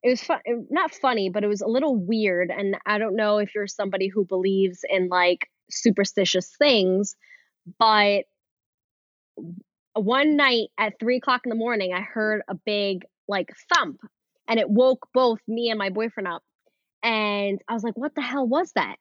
[0.04, 2.50] was fun not funny, but it was a little weird.
[2.50, 7.16] And I don't know if you're somebody who believes in like superstitious things,
[7.78, 8.24] but
[9.94, 14.02] one night at three o'clock in the morning, I heard a big like thump
[14.48, 16.44] and it woke both me and my boyfriend up.
[17.02, 18.96] And I was like, what the hell was that?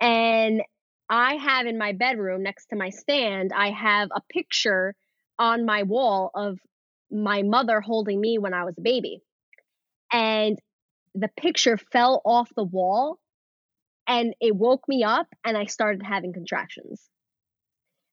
[0.00, 0.62] And
[1.08, 4.94] I have in my bedroom next to my stand, I have a picture
[5.38, 6.58] on my wall of
[7.10, 9.20] my mother holding me when I was a baby.
[10.12, 10.58] And
[11.14, 13.18] the picture fell off the wall
[14.06, 17.02] and it woke me up and I started having contractions.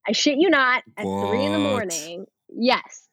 [0.08, 2.26] I shit you not, at three in the morning.
[2.50, 3.07] Yes.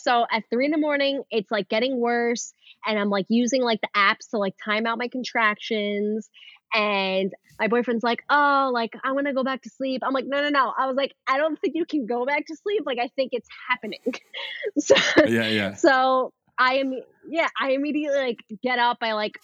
[0.00, 2.52] So at three in the morning, it's like getting worse.
[2.86, 6.28] And I'm like using like the apps to like time out my contractions.
[6.74, 10.02] And my boyfriend's like, oh, like I want to go back to sleep.
[10.04, 10.72] I'm like, no, no, no.
[10.76, 12.82] I was like, I don't think you can go back to sleep.
[12.86, 14.00] Like I think it's happening.
[14.78, 14.94] so
[15.26, 15.74] Yeah, yeah.
[15.74, 16.94] so I am
[17.28, 19.38] yeah, I immediately like get up, I like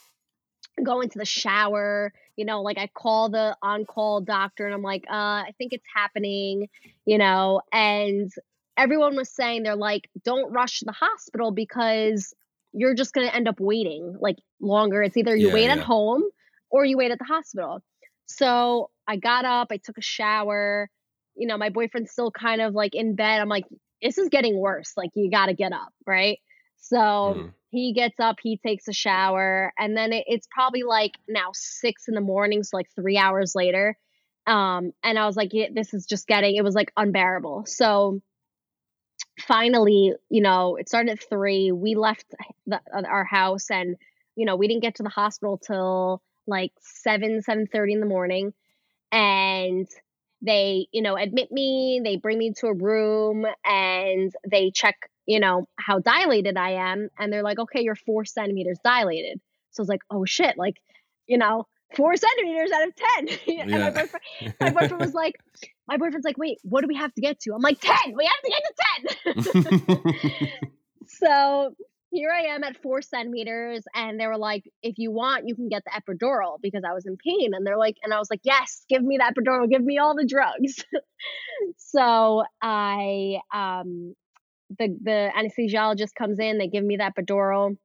[0.82, 5.04] go into the shower, you know, like I call the on-call doctor and I'm like,
[5.08, 5.12] uh,
[5.46, 6.68] I think it's happening,
[7.04, 8.30] you know, and
[8.76, 12.34] everyone was saying they're like, don't rush to the hospital because
[12.72, 15.02] you're just gonna end up waiting like longer.
[15.02, 16.22] It's either you Yeah, wait at home
[16.70, 17.82] or you wait at the hospital.
[18.26, 20.88] So I got up, I took a shower,
[21.36, 23.40] you know, my boyfriend's still kind of like in bed.
[23.40, 23.64] I'm like,
[24.02, 24.92] this is getting worse.
[24.96, 26.38] Like you gotta get up, right?
[26.78, 27.00] So
[27.36, 27.52] Mm.
[27.70, 32.08] he gets up, he takes a shower, and then it, it's probably like now six
[32.08, 33.96] in the morning, so like three hours later.
[34.46, 37.64] Um, and I was like, yeah, this is just getting, it was like unbearable.
[37.66, 38.20] So
[39.38, 41.72] finally, you know, it started at three.
[41.72, 42.34] We left
[42.66, 43.96] the, our house, and
[44.36, 48.06] you know, we didn't get to the hospital till like seven, seven thirty in the
[48.06, 48.52] morning,
[49.12, 49.88] and
[50.42, 52.00] they, you know, admit me.
[52.04, 57.08] They bring me to a room, and they check, you know, how dilated I am,
[57.18, 59.40] and they're like, okay, you're four centimeters dilated.
[59.70, 60.76] So I was like, oh shit, like,
[61.26, 61.66] you know,
[61.96, 63.38] four centimeters out of ten.
[63.60, 65.34] and my boyfriend, my boyfriend was like,
[65.88, 67.52] my boyfriend's like, wait, what do we have to get to?
[67.54, 68.14] I'm like, 10.
[68.16, 70.48] We have to get to 10.
[71.06, 71.74] so
[72.10, 75.68] here I am at four centimeters, and they were like, if you want, you can
[75.68, 77.52] get the epidural because I was in pain.
[77.54, 80.14] And they're like, and I was like, yes, give me the epidural, give me all
[80.14, 80.84] the drugs.
[81.76, 84.14] so I, um,
[84.78, 87.76] the the anesthesiologist comes in, they give me the epidural,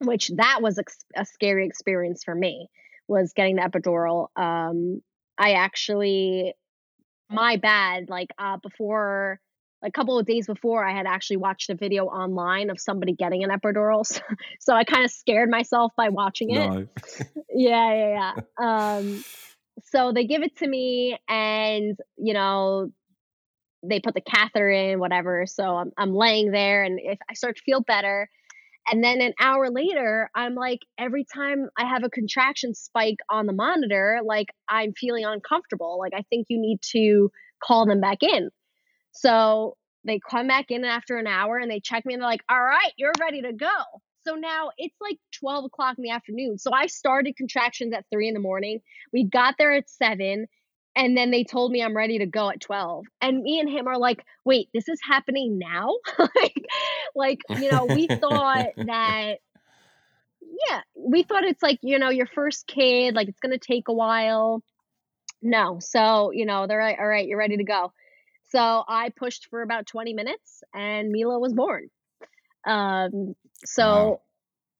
[0.00, 0.84] which that was a,
[1.16, 2.68] a scary experience for me.
[3.08, 4.28] Was getting the epidural.
[4.36, 5.02] Um,
[5.38, 6.54] I actually
[7.32, 9.40] my bad like uh before
[9.82, 13.42] a couple of days before i had actually watched a video online of somebody getting
[13.42, 14.20] an epidural so,
[14.60, 16.86] so i kind of scared myself by watching it no.
[17.54, 19.24] yeah yeah yeah um
[19.84, 22.90] so they give it to me and you know
[23.84, 27.56] they put the catheter in whatever so i'm, I'm laying there and if i start
[27.56, 28.28] to feel better
[28.90, 33.46] and then an hour later i'm like every time i have a contraction spike on
[33.46, 37.30] the monitor like i'm feeling uncomfortable like i think you need to
[37.62, 38.50] call them back in.
[39.12, 42.44] So they come back in after an hour and they check me and they're like
[42.50, 43.68] all right you're ready to go.
[44.26, 46.58] So now it's like 12 o'clock in the afternoon.
[46.58, 48.80] So i started contractions at 3 in the morning.
[49.12, 50.46] We got there at 7
[50.94, 53.06] and then they told me I'm ready to go at 12.
[53.20, 55.94] And me and him are like, wait, this is happening now?
[56.18, 56.64] like,
[57.14, 59.38] like, you know, we thought that,
[60.68, 63.88] yeah, we thought it's like, you know, your first kid, like it's going to take
[63.88, 64.62] a while.
[65.40, 65.78] No.
[65.80, 67.92] So, you know, they're like, all right, you're ready to go.
[68.50, 71.88] So I pushed for about 20 minutes and Mila was born.
[72.66, 73.34] Um,
[73.64, 74.20] so, Wow.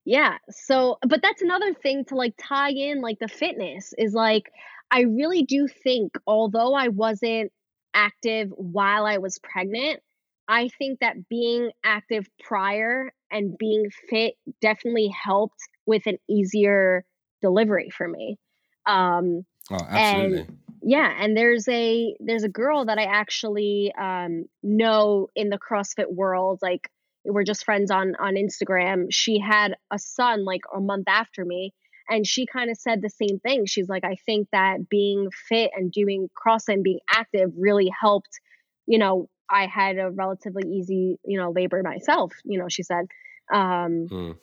[0.04, 0.36] yeah.
[0.50, 4.52] So, but that's another thing to like tie in like the fitness is like,
[4.92, 7.50] I really do think, although I wasn't
[7.94, 10.00] active while I was pregnant,
[10.48, 17.04] I think that being active prior and being fit definitely helped with an easier
[17.40, 18.38] delivery for me.
[18.86, 20.38] Um, Oh, absolutely.
[20.40, 25.58] and yeah, and there's a there's a girl that I actually um, know in the
[25.58, 26.58] CrossFit world.
[26.60, 26.90] Like
[27.24, 29.06] we're just friends on on Instagram.
[29.10, 31.72] She had a son like a month after me,
[32.12, 33.64] and she kind of said the same thing.
[33.64, 38.38] She's like, I think that being fit and doing CrossFit and being active really helped.
[38.86, 42.32] You know, I had a relatively easy you know labor myself.
[42.44, 43.06] You know, she said.
[43.52, 44.36] Um, Mm.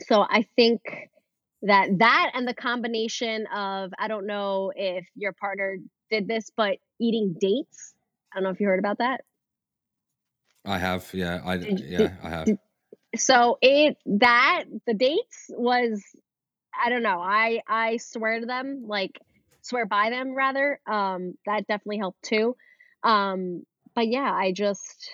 [0.00, 0.80] so I think
[1.62, 5.78] that that and the combination of I don't know if your partner
[6.10, 7.94] did this, but eating dates.
[8.32, 9.22] I don't know if you heard about that.
[10.66, 12.48] I have, yeah, I yeah, I have.
[13.16, 16.04] So it that the dates was
[16.82, 17.20] I don't know.
[17.20, 19.18] I I swear to them, like
[19.62, 20.80] swear by them rather.
[20.86, 22.56] Um that definitely helped too.
[23.02, 23.64] Um
[23.94, 25.10] but yeah, I just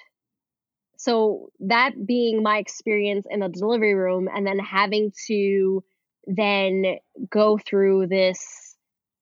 [0.97, 5.85] so that being my experience in the delivery room and then having to
[6.27, 6.97] then
[7.29, 8.77] go through this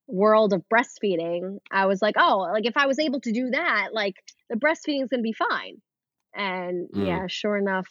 [0.07, 3.89] world of breastfeeding, I was like, oh, like if I was able to do that,
[3.93, 4.15] like
[4.49, 5.81] the breastfeeding is going to be fine.
[6.35, 7.05] And Mm.
[7.07, 7.87] yeah, sure enough,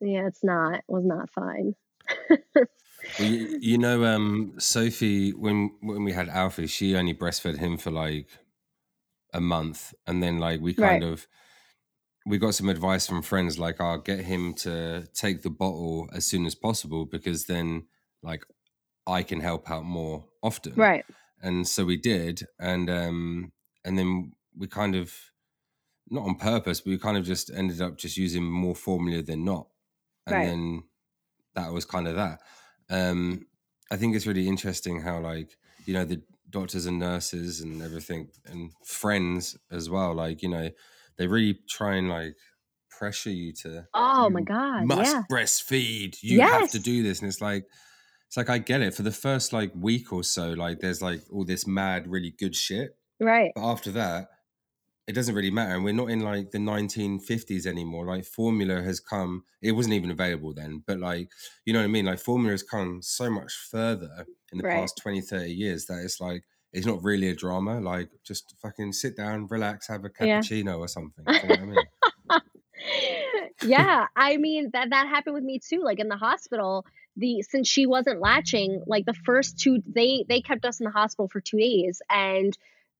[0.00, 1.74] yeah, it's not, was not fine.
[3.14, 7.78] Well, you, you know, um, Sophie, when when we had Alfie, she only breastfed him
[7.78, 8.28] for like
[9.32, 11.04] a month, and then like we kind Right.
[11.04, 11.26] of
[12.26, 16.26] we got some advice from friends like, "I'll get him to take the bottle as
[16.26, 17.88] soon as possible because then
[18.22, 18.44] like
[19.06, 21.04] I can help out more often." Right.
[21.42, 23.52] And so we did, and um,
[23.84, 25.14] and then we kind of
[26.08, 29.44] not on purpose, but we kind of just ended up just using more formula than
[29.44, 29.68] not,
[30.26, 30.46] and Right.
[30.46, 30.84] then
[31.54, 32.40] that was kind of that.
[32.90, 33.46] Um,
[33.90, 35.56] I think it's really interesting how like
[35.86, 40.70] you know the doctors and nurses and everything and friends as well, like you know
[41.18, 42.36] they really try and like
[42.90, 44.88] pressure you to Oh my God.
[44.88, 45.24] must Yeah.
[45.30, 47.66] breastfeed, you have to do this, and it's like
[48.28, 51.22] it's like I get it for the first like week or so, like there's like
[51.32, 53.52] all this mad, really good shit, Right.
[53.54, 54.28] but after that,
[55.06, 55.74] it doesn't really matter.
[55.74, 58.06] And we're not in like the 1950s anymore.
[58.06, 61.30] Like formula has come, it wasn't even available then, but like,
[61.64, 62.06] you know what I mean?
[62.06, 64.90] Like formula has come so much further in the Right.
[64.90, 67.80] past 20, 30 years that it's like, it's not really a drama.
[67.80, 70.44] Like, just fucking sit down, relax, have a Yeah.
[70.44, 71.28] cappuccino or something.
[71.40, 71.88] You know what I mean?
[73.60, 75.80] yeah, I mean that that happened with me too.
[75.82, 76.84] Like in the hospital,
[77.16, 80.90] the since she wasn't latching, like the first two they they kept us in the
[80.90, 82.56] hospital for 2 days and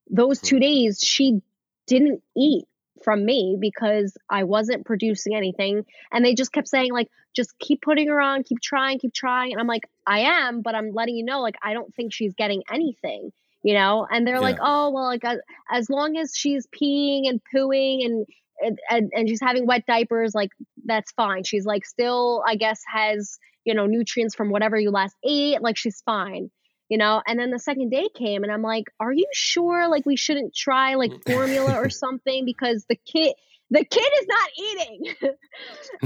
[0.09, 1.43] those 2 days she
[1.87, 2.65] didn't eat
[3.03, 5.85] from me because I wasn't producing anything.
[6.13, 9.53] And they just kept saying like just keep putting her on, keep trying, keep trying.
[9.53, 12.35] And I'm like I am, but I'm letting you know like I don't think she's
[12.35, 13.33] getting anything,
[13.63, 14.07] you know?
[14.11, 15.39] And they're like, "Oh, well like as,
[15.71, 18.27] as long as she's peeing and pooing and
[18.59, 20.51] and, and and she's having wet diapers like
[20.85, 21.45] that's fine.
[21.45, 25.77] She's like still i guess has you know nutrients from whatever you last ate like
[25.77, 26.51] she's fine
[26.89, 30.07] you know and then the second day came and i'm like are you sure like
[30.07, 33.35] we shouldn't try like formula or something because the kid
[33.71, 35.15] the kid is not eating.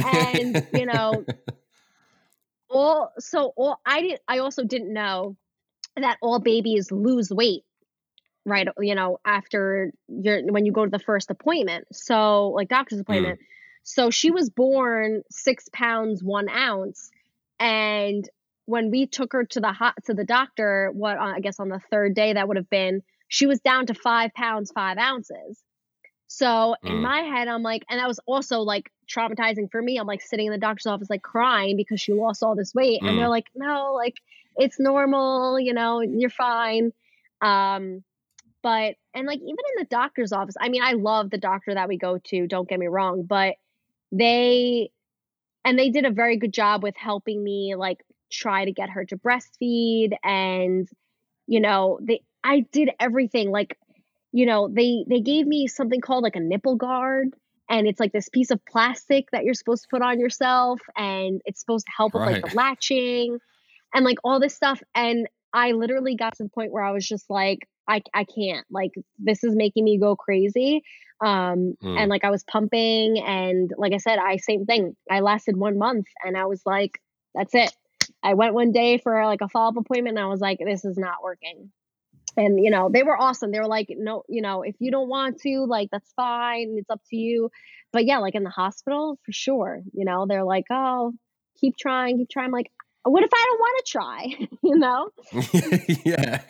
[0.02, 1.26] And you know
[2.70, 5.36] all so all i did i also didn't know
[5.96, 7.64] that all babies lose weight
[8.46, 12.98] right you know after your when you go to the first appointment so like doctor's
[12.98, 13.02] Mm.
[13.02, 13.40] appointment.
[13.82, 17.10] So she was born six pounds one ounce
[17.58, 18.28] and
[18.70, 21.68] when we took her to the hot to the doctor what uh, i guess on
[21.68, 25.62] the third day that would have been she was down to five pounds five ounces
[26.28, 27.02] so in Mm.
[27.02, 30.46] my head i'm like and that was also like traumatizing for me i'm like sitting
[30.46, 33.30] in the doctor's office like crying because she lost all this weight and they're Mm.
[33.30, 34.16] like no like
[34.56, 36.92] it's normal you know you're fine
[37.42, 38.04] um
[38.62, 41.88] but and like even in the doctor's office i mean i love the doctor that
[41.88, 43.54] we go to don't get me wrong but
[44.12, 44.90] they
[45.64, 49.04] and they did a very good job with helping me like try to get her
[49.04, 50.88] to breastfeed and
[51.46, 53.76] you know they i did everything like
[54.32, 57.28] you know they they gave me something called like a nipple guard
[57.68, 61.40] and it's like this piece of plastic that you're supposed to put on yourself and
[61.44, 63.38] it's supposed to help with like the latching
[63.94, 67.06] and like all this stuff and i literally got to the point where i was
[67.06, 70.82] just like i, I can't like this is making me go crazy
[71.24, 71.98] um Mm.
[71.98, 75.76] and like i was pumping and like i said i same thing i lasted one
[75.76, 76.98] month and i was like
[77.34, 77.72] that's it
[78.22, 80.96] i went one day for like a follow-up appointment and i was like this is
[80.98, 81.70] not working.
[82.36, 83.50] And you know they were awesome.
[83.50, 86.76] They were like no you know if you don't want to like that's fine.
[86.78, 87.50] It's up to you.
[87.92, 91.12] But yeah like in the hospital for sure you know they're like oh
[91.60, 92.46] keep trying keep trying.
[92.46, 92.70] I'm like
[93.02, 94.48] what if i don't want to try?
[94.62, 95.10] You know?
[96.04, 96.42] Yeah.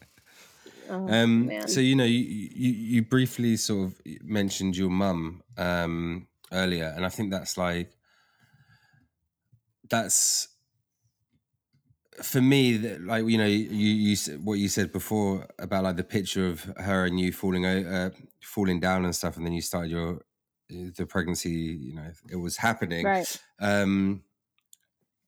[0.90, 1.68] oh, Um, man.
[1.68, 7.06] so you know, you, you you briefly sort of mentioned your mum um, earlier, and
[7.06, 7.92] I think that's like
[9.88, 10.48] that's
[12.22, 12.76] for me.
[12.76, 16.64] That like you know, you you what you said before about like the picture of
[16.78, 18.10] her and you falling uh,
[18.42, 20.22] falling down and stuff, and then you started your
[20.68, 21.50] the pregnancy.
[21.50, 23.04] You know, it was happening.
[23.04, 24.24] right Um,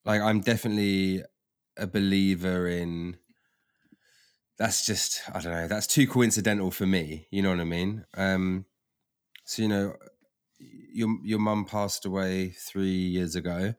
[0.04, 1.22] like I'm definitely
[1.76, 3.18] a believer in
[4.58, 8.04] that's just I don't know, that's too coincidental for me, you know what I mean?
[8.16, 8.66] Um
[9.44, 9.96] so you know
[10.58, 13.74] your your mum passed away 3 years ago.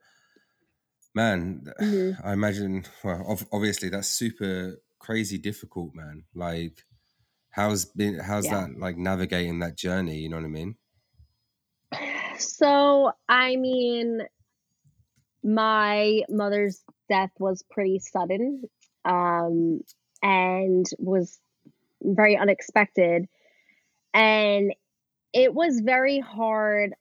[1.14, 6.24] Man, hmm I imagine well ov- obviously that's super crazy difficult, man.
[6.36, 6.84] Like
[7.52, 10.76] how's been how's yeah that like navigating that journey, you know what I mean?
[12.38, 14.22] so i mean
[15.44, 18.64] my mother's death was pretty sudden
[19.06, 19.82] um
[20.22, 21.40] and was
[22.02, 23.28] very unexpected
[24.14, 24.74] and
[25.34, 26.94] it was very hard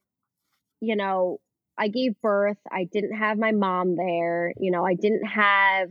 [0.81, 1.41] you know
[1.81, 5.91] i gave birth i didn't have my mom there you know i didn't have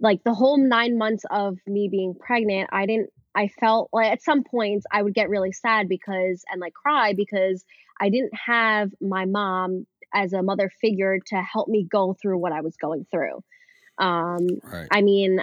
[0.00, 4.22] like the whole 9 months of me being pregnant i didn't i felt like at
[4.22, 7.64] some points i would get really sad because and like cry because
[8.00, 12.52] i didn't have my mom as a mother figure to help me go through what
[12.52, 13.42] i was going through
[13.98, 14.88] um Right.
[14.90, 15.40] i mean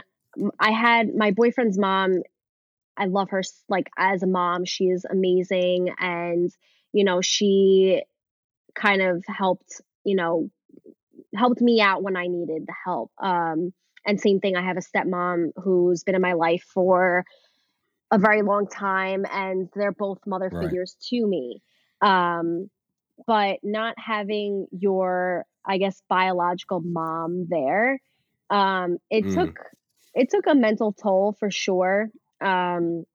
[0.60, 2.22] I had my boyfriend's mom
[2.98, 4.66] I love her like as a mom.
[4.66, 6.52] She is amazing and
[6.94, 8.04] you know, she
[8.76, 10.50] kind of helped, you know,
[11.36, 13.12] helped me out when I needed the help.
[13.22, 13.74] Um
[14.06, 17.26] and same thing, I have a stepmom who's been in my life for
[18.12, 20.60] a very long time and they're both mother Right.
[20.60, 21.62] figures to me.
[22.02, 22.70] Um
[23.28, 28.00] but not having your I guess biological mom there
[28.50, 29.30] um it Mm.
[29.30, 29.52] took
[30.14, 32.10] it took a mental toll for sure.
[32.42, 33.06] Um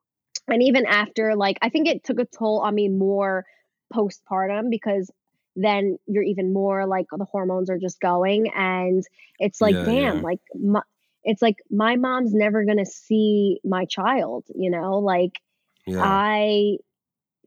[0.48, 3.44] and even after like I think it took a toll on me more
[3.92, 5.10] postpartum because
[5.62, 9.04] then you're even more like the hormones are just going and
[9.38, 10.22] it's like Yeah, damn yeah.
[10.22, 10.82] like my,
[11.24, 15.32] it's like my mom's never going to see my child you know like
[15.86, 16.00] Yeah.
[16.02, 16.78] I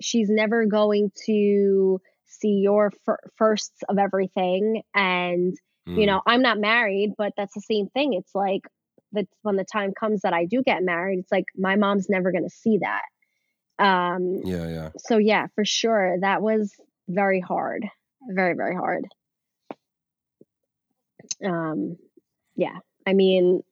[0.01, 6.07] she's never going to see your fir- firsts of everything and you Mm.
[6.07, 8.61] know i'm not married but that's the same thing it's like
[9.11, 12.31] that when the time comes that i do get married it's like my mom's never
[12.31, 13.03] going to see that
[13.83, 14.89] um Yeah, yeah.
[14.97, 16.73] so yeah for sure that was
[17.07, 17.85] very hard
[18.29, 19.05] very very hard.
[21.45, 21.97] Um
[22.55, 22.77] yeah
[23.07, 23.63] i mean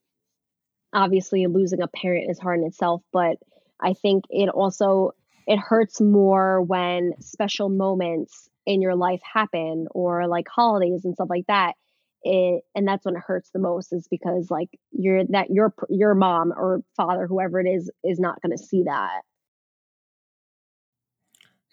[0.92, 3.36] obviously losing a parent is hard in itself but
[3.80, 5.12] i think it also
[5.46, 11.28] it hurts more when special moments in your life happen or like holidays and stuff
[11.30, 11.74] like that.
[12.22, 16.14] It and that's when it hurts the most is because like you're that your your
[16.14, 19.22] mom or father whoever it is is not going to see that.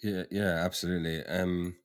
[0.02, 1.24] Yeah, yeah, absolutely.
[1.26, 1.76] Um,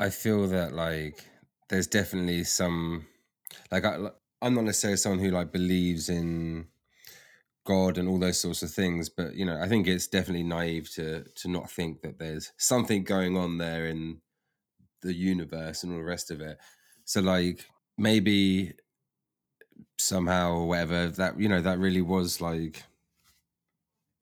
[0.00, 1.24] I feel that like
[1.68, 3.06] there's definitely some
[3.70, 4.10] like I,
[4.42, 6.66] I'm not necessarily someone who like believes in
[7.64, 10.90] God and all those sorts of things, but you know, I think it's definitely naive
[10.94, 14.20] to to not think that there's something going on there in
[15.02, 16.58] the universe and all the rest of it.
[17.04, 17.66] So like
[17.96, 18.74] maybe
[19.98, 22.82] somehow or whatever that you know that really was like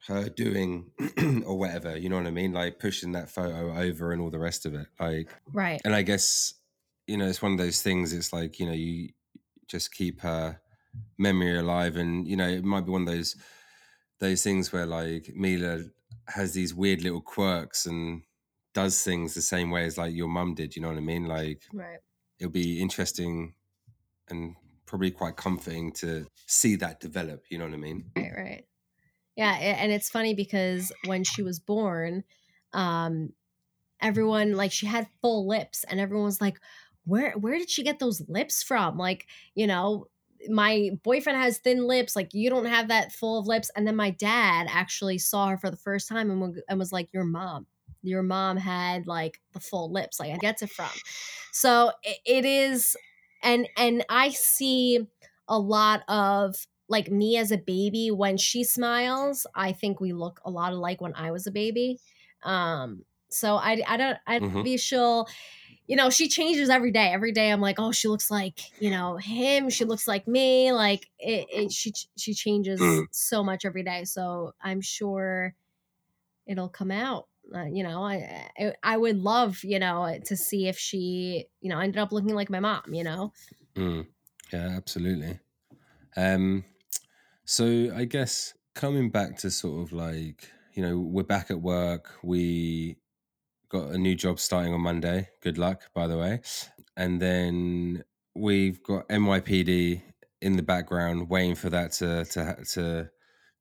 [0.08, 0.90] her doing
[1.46, 2.52] or whatever, you know what I mean?
[2.52, 4.86] Like pushing that photo over and all the rest of it.
[4.98, 5.80] Like Right.
[5.84, 6.54] and I guess
[7.06, 8.12] you know it's one of those things.
[8.12, 9.10] It's like you know you
[9.68, 10.60] just keep her
[11.18, 13.36] memory alive, and you know it might be one of those
[14.20, 15.84] those things where like Mila
[16.28, 18.22] has these weird little quirks and
[18.74, 20.76] does things the same way as like your mum did.
[20.76, 21.26] You know what I mean?
[21.26, 21.98] Like Right.
[22.38, 23.54] it'll be interesting
[24.28, 24.54] and
[24.86, 27.44] probably quite comforting to see that develop.
[27.50, 28.04] You know what I mean?
[28.16, 28.64] Right, right.
[29.36, 32.24] Yeah, and it's funny because when she was born,
[32.72, 33.32] um,
[34.00, 36.58] everyone like she had full lips, and everyone was like,
[37.04, 40.08] "Where where did she get those lips from?" Like, you know,
[40.48, 42.16] my boyfriend has thin lips.
[42.16, 43.70] Like, you don't have that full of lips.
[43.76, 47.12] And then my dad actually saw her for the first time and, and was like,
[47.12, 47.66] "Your mom,
[48.02, 50.20] your mom had like the full lips.
[50.20, 50.90] Like, I gets it from."
[51.52, 52.96] So it, it is,
[53.42, 55.06] and and I see
[55.48, 60.40] a lot of like me as a baby when she smiles i think we look
[60.44, 61.98] a lot alike when i was a baby
[62.42, 64.62] um so i i don't i Mhm.
[64.62, 65.26] maybe she'll
[65.86, 68.90] you know she changes every day every day i'm like oh she looks like you
[68.90, 73.06] know him she looks like me like it, it she she changes Mm.
[73.10, 75.54] so much every day so i'm sure
[76.46, 80.68] it'll come out uh, you know I, I i would love you know to see
[80.68, 83.32] if she you know ended up looking like my mom you know
[83.74, 84.06] Mm.
[84.52, 85.40] Yeah, absolutely.
[86.16, 86.64] Um,
[87.44, 92.10] so I guess coming back to sort of like, you know, we're back at work.
[92.22, 92.96] We
[93.68, 95.28] got a new job starting on Monday.
[95.42, 96.40] Good luck, by the way.
[96.96, 98.04] And then
[98.34, 100.02] we've got NYPD
[100.40, 103.10] in the background waiting for that to to to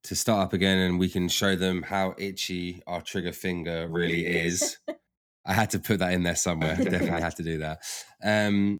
[0.04, 4.26] to start up again and we can show them how itchy our trigger finger really
[4.26, 4.78] is.
[5.46, 6.76] I had to put that in there somewhere.
[6.76, 7.78] Definitely had to do that.
[8.22, 8.78] Um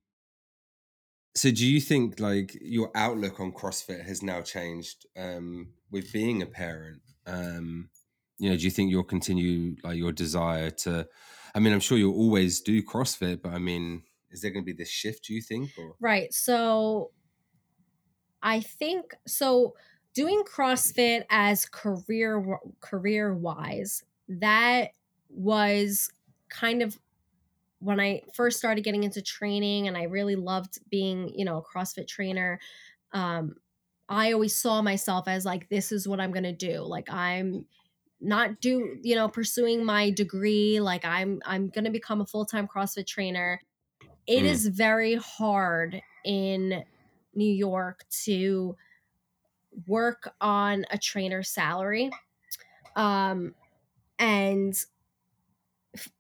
[1.35, 6.43] so do you think like your outlook on CrossFit has now changed um with being
[6.43, 7.01] a parent?
[7.27, 7.91] Um
[8.39, 11.07] you know, do you think you'll continue like your desire to
[11.55, 14.73] I mean, I'm sure you'll always do CrossFit, but I mean, is there going to
[14.73, 16.33] be this shift, do you think or Right.
[16.33, 17.11] So
[18.43, 19.75] I think so
[20.15, 24.91] doing CrossFit as career career wise, that
[25.29, 26.11] was
[26.49, 26.99] kind of
[27.83, 31.63] when I first started getting into training and I really loved being, you know, a
[31.63, 32.59] CrossFit trainer.
[33.13, 33.57] Um
[34.09, 36.83] I always saw myself as like this is what I'm going to do.
[36.83, 37.65] Like I'm
[38.21, 42.69] not do, you know, pursuing my degree, like I'm I'm going to become a full-time
[42.69, 43.61] CrossFit trainer
[44.27, 44.47] it Mm.
[44.47, 46.85] is very hard in
[47.35, 48.77] New York to
[49.87, 52.11] work on a trainer salary.
[52.95, 53.55] Um,
[54.19, 54.75] and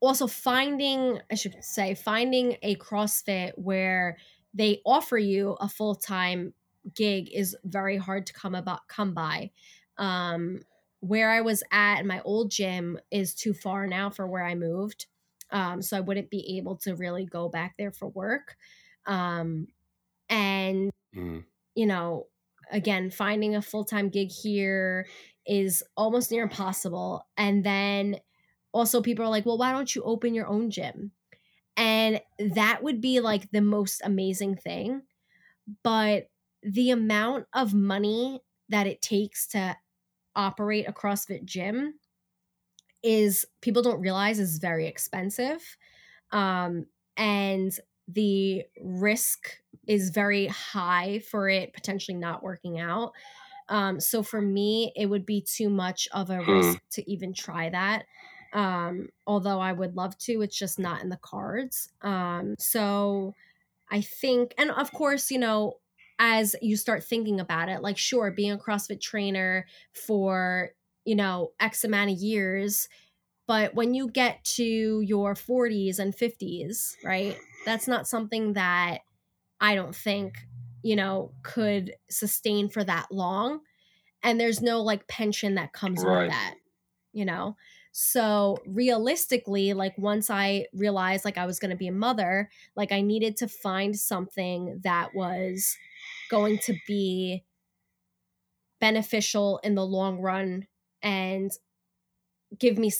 [0.00, 4.18] also finding, I should say, finding a CrossFit where
[4.54, 6.54] they offer you a full time
[6.94, 9.50] gig is very hard to come about come by.
[9.98, 10.60] Um,
[11.00, 15.06] where I was at my old gym is too far now for where I moved.
[15.50, 18.56] Um, so I wouldn't be able to really go back there for work.
[19.06, 19.68] Um,
[20.28, 21.44] and, Mm.
[21.74, 22.28] you know,
[22.70, 25.06] again, finding a full time gig here
[25.46, 27.26] is almost near impossible.
[27.36, 28.20] And then
[28.72, 31.12] also, people are like, well, why don't you open your own gym?
[31.76, 35.02] And that would be like the most amazing thing.
[35.82, 36.30] But
[36.62, 39.76] the amount of money that it takes to
[40.36, 42.00] operate a CrossFit gym
[43.02, 45.76] is people don't realize is very expensive.
[46.32, 46.86] Um,
[47.16, 47.72] and
[48.08, 53.12] the risk is very high for it potentially not working out.
[53.68, 56.74] Um, so for me, it would be too much of a Hmm.
[56.76, 58.06] risk to even try that.
[58.52, 61.90] Um, although I would love to, it's just not in the cards.
[62.02, 63.34] Um, so
[63.90, 65.80] I think, and of course, you know,
[66.18, 70.70] as you start thinking about it, like, sure, being a CrossFit trainer for,
[71.04, 72.88] you know, X amount of years,
[73.46, 79.00] but when you get to your 40s and 50s, right, that's not something that
[79.60, 80.46] I don't think,
[80.82, 83.60] you know, could sustain for that long.
[84.22, 86.26] And there's no like pension that comes Right.
[86.28, 86.56] with that,
[87.12, 87.56] you know?
[87.92, 92.90] So realistically, like once I realized like I was going to be a mother, like
[92.90, 95.76] I needed to find something that was
[96.30, 97.44] going to be
[98.80, 100.66] beneficial in the long run
[101.02, 101.50] and
[102.58, 102.90] give me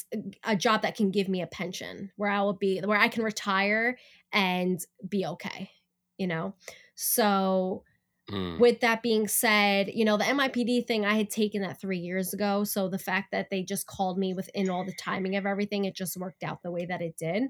[0.44, 3.22] a job that can give me a pension where I will be where I can
[3.22, 3.98] retire
[4.32, 4.78] and
[5.08, 5.70] be okay,
[6.18, 6.54] you know.
[6.94, 7.84] So
[8.32, 8.58] Mm.
[8.58, 12.32] with that being said, you know, the NYPD thing, I had taken that three years
[12.32, 12.64] ago.
[12.64, 15.94] So the fact that they just called me within all the timing of everything, it
[15.94, 17.44] just worked out the way that it did.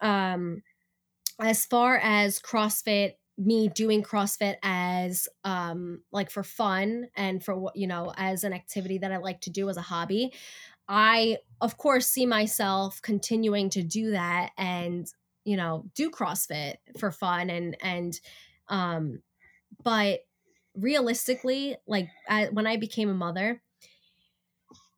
[0.00, 0.62] Um,
[1.38, 7.76] as far as CrossFit, me doing CrossFit as um, like for fun and for what,
[7.76, 10.32] you know, as an activity that I like to do as a hobby,
[10.88, 15.06] I, of course, see myself continuing to do that and,
[15.44, 18.18] you know, do CrossFit for fun and, and,
[18.68, 19.20] um,
[19.82, 20.20] but
[20.74, 23.62] realistically like I, when i became a mother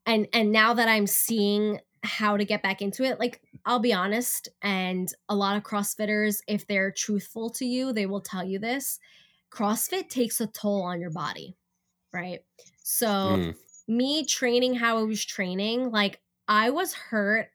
[0.05, 3.93] and and now that i'm seeing how to get back into it like i'll be
[3.93, 8.59] honest and a lot of crossfitters if they're truthful to you they will tell you
[8.59, 8.99] this
[9.51, 11.55] crossfit takes a toll on your body
[12.13, 12.41] right
[12.83, 13.53] so Mm.
[13.87, 17.49] me training how I was training, like I was hurt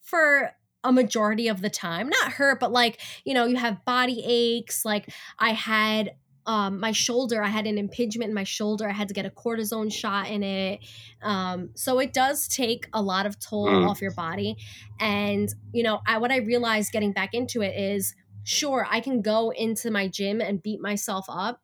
[0.00, 0.52] for
[0.84, 2.08] a majority of the time.
[2.08, 4.84] Not hurt, but like, you know, you have body aches.
[4.84, 5.08] Like
[5.38, 6.16] I had
[6.46, 8.88] um my shoulder, I had an impingement in my shoulder.
[8.88, 10.80] I had to get a cortisone shot in it.
[11.22, 13.88] Um, so it does take a lot of toll Mm.
[13.88, 14.56] off your body.
[15.00, 18.14] And, you know, I what I realized getting back into it is
[18.44, 21.62] sure, I can go into my gym and beat myself up,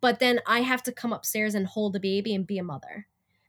[0.00, 3.08] but then I have to come upstairs and hold the baby and be a mother.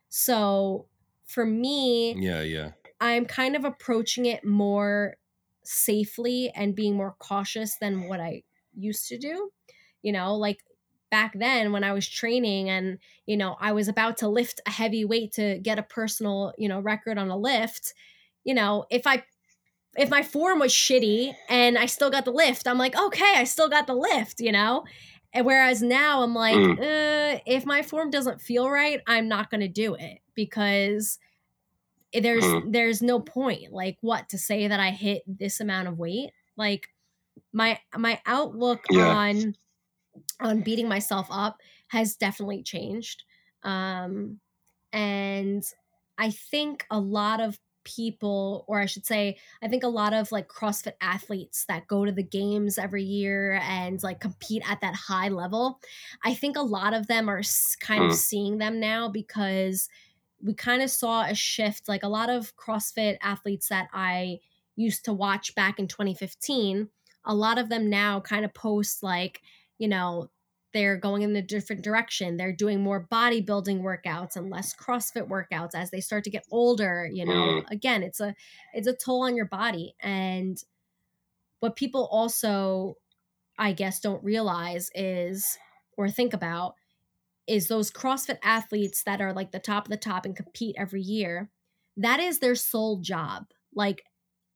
[0.09, 0.87] So
[1.25, 2.71] for me, Yeah, yeah.
[2.99, 5.17] I'm kind of approaching it more
[5.63, 8.43] safely and being more cautious than what I
[8.73, 9.51] used to do.
[10.05, 10.63] You know, like
[11.11, 14.71] back then when I was training and, you know, I was about to lift a
[14.71, 17.93] heavy weight to get a personal, you know, record on a lift,
[18.45, 19.25] you know, if I
[19.97, 23.45] if my form was shitty and I still got the lift, I'm like, okay, I
[23.45, 24.85] still got the lift, you know?
[25.33, 26.77] And whereas now I'm like, Mm.
[26.77, 31.19] uh, if my form doesn't feel right, I'm not going to do it because
[32.13, 32.65] there's Mm.
[32.65, 33.71] there's no point.
[33.73, 36.31] Like what to say that I hit this amount of weight?
[36.57, 36.89] Like
[37.53, 39.15] my my outlook Yeah.
[39.15, 39.55] on
[40.41, 43.23] on beating myself up has definitely changed.
[43.63, 44.39] Um
[44.93, 45.63] and
[46.17, 50.31] I think a lot of people or I should say I think a lot of
[50.31, 54.95] like CrossFit athletes that go to the games every year and like compete at that
[54.95, 55.79] high level,
[56.23, 57.43] I think a lot of them are
[57.79, 58.15] kind of Mm.
[58.15, 59.87] seeing them now because
[60.41, 64.39] we kind of saw a shift like a lot of CrossFit athletes that I
[64.75, 66.89] used to watch back in 2015,
[67.23, 69.41] a lot of them now kind of post like,
[69.77, 70.29] you know,
[70.73, 72.35] they're going in a different direction.
[72.35, 77.09] They're doing more bodybuilding workouts and less CrossFit workouts as they start to get older,
[77.11, 77.63] you know.
[77.71, 78.35] Again, it's a
[78.73, 80.61] it's a toll on your body and
[81.61, 82.95] what people also
[83.57, 85.57] I guess don't realize is
[85.97, 86.75] or think about
[87.47, 91.01] is those CrossFit athletes that are like the top of the top and compete every
[91.01, 91.49] year.
[91.95, 93.45] That is their sole job.
[93.73, 94.03] Like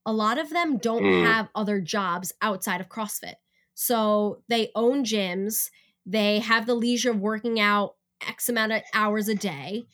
[0.06, 1.26] a lot of them don't Mm.
[1.26, 3.36] have other jobs outside of CrossFit.
[3.82, 5.70] So they own gyms,
[6.06, 7.96] they have the leisure of working out
[8.28, 9.86] X amount of hours a day.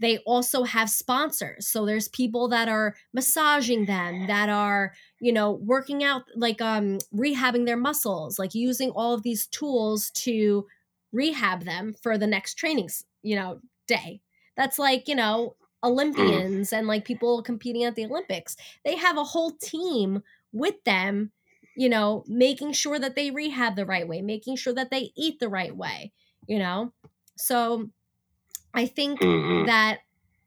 [0.00, 1.68] They also have sponsors.
[1.68, 6.98] So there's people that are massaging them, that are, you know, working out, like um,
[7.14, 10.66] rehabbing their muscles, like using all of these tools to
[11.12, 14.22] rehab them for the next trainings, you know, day.
[14.56, 15.54] That's like, you know,
[15.84, 18.56] Olympians and like people competing at the Olympics.
[18.84, 21.30] They have a whole team with them,
[21.74, 25.38] you know, making sure that they rehab the right way, making sure that they eat
[25.40, 26.12] the right way,
[26.46, 26.92] you know?
[27.36, 27.90] So
[28.74, 29.52] I think Mm-hmm.
[29.62, 29.66] Mhm.
[29.66, 30.00] that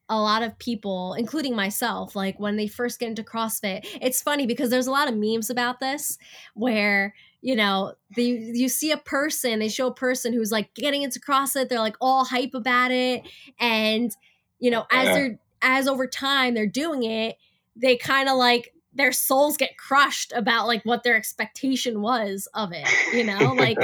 [0.10, 4.46] a lot of people, including myself, like when they first get into CrossFit, it's funny
[4.46, 6.18] because there's a lot of memes about this
[6.56, 11.04] where you know the, you see a person, they show a person who's like getting
[11.04, 13.28] into CrossFit, they're like all hype about it,
[13.60, 14.12] and
[14.60, 17.38] you know as they're as over time they're doing it,
[17.76, 22.72] they kind of like their souls get crushed about like what their expectation was of
[22.72, 23.78] it, you know, like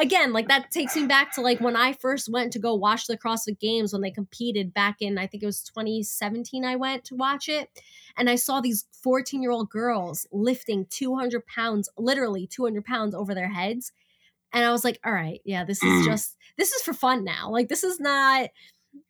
[0.00, 3.06] again, like that takes me back to like when I first went to go watch
[3.06, 6.64] the CrossFit Games when they competed back in I think it was 2017.
[6.64, 7.68] I went to watch it,
[8.16, 13.34] and I saw these 14 year old girls lifting 200 pounds, literally 200 pounds over
[13.34, 13.92] their heads,
[14.52, 16.04] and I was like, all right, yeah, this is Mm.
[16.06, 17.50] just this is for fun now.
[17.50, 18.48] Like this is not,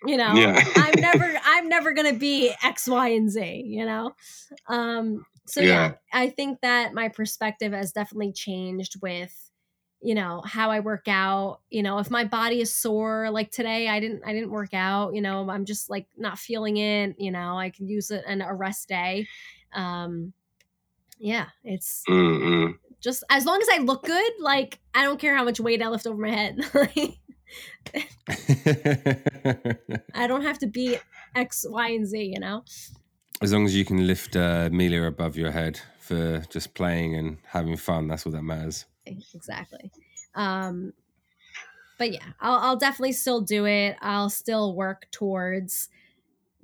[0.06, 0.62] you know, Yeah.
[0.76, 3.64] I'm never I'm never gonna be X, Y, and Z.
[3.66, 4.14] You know,
[4.68, 5.24] um.
[5.48, 5.94] So yeah, Yeah.
[6.12, 9.50] I think that my perspective has definitely changed with
[10.00, 13.88] you know how i work out you know if my body is sore like today
[13.88, 17.32] i didn't i didn't work out you know i'm just like not feeling it you
[17.32, 19.26] know i can use it an a rest day
[19.72, 20.32] um
[21.18, 22.78] yeah it's Mm-mm.
[23.00, 25.88] just as long as i look good like i don't care how much weight i
[25.88, 26.58] lift over my head
[30.14, 30.96] i don't have to be
[31.34, 32.64] x y and z you know
[33.42, 37.38] as long as you can lift uh, Amelia above your head for just playing and
[37.46, 38.86] having fun, that's all that matters.
[39.06, 39.90] exactly
[40.34, 40.92] um
[41.98, 45.88] but yeah I'll, I'll definitely still do it i'll still work towards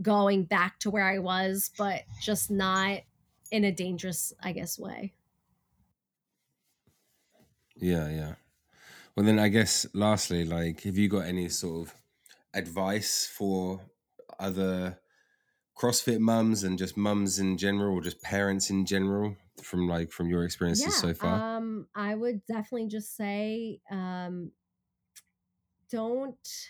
[0.02, 3.01] going back to where i was but just not
[3.51, 5.14] in a dangerous i guess way
[7.76, 8.34] Yeah, yeah.
[9.16, 11.94] Well, then I guess lastly, like, have you got any sort of
[12.55, 13.82] advice for
[14.38, 15.01] other
[15.76, 20.28] CrossFit mums and just mums in general, or just parents in general, from like from
[20.28, 21.56] your experiences so far?
[21.56, 24.51] um i would definitely just say um
[25.90, 26.68] don't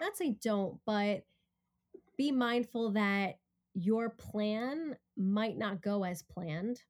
[0.00, 1.24] not say don't but
[2.16, 3.38] be mindful that
[3.74, 6.80] your plan might not go as planned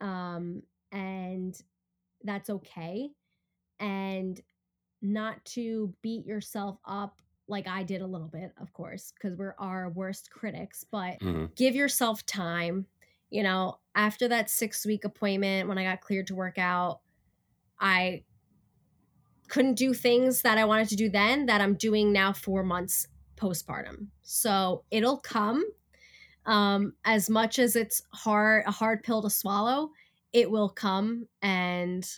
[0.00, 0.62] um
[0.92, 1.62] and
[2.24, 3.08] that's okay
[3.80, 4.40] and
[5.02, 9.54] not to beat yourself up like i did a little bit of course because we're
[9.58, 11.54] our worst critics but Mhm.
[11.54, 12.86] give yourself time
[13.30, 17.00] you know after that six week appointment when i got cleared to work out
[17.80, 18.22] i
[19.48, 23.08] couldn't do things that i wanted to do then that i'm doing now four months
[23.36, 25.64] postpartum so it'll come
[26.46, 29.90] um as much as it's hard a hard pill to swallow
[30.32, 32.16] it will come and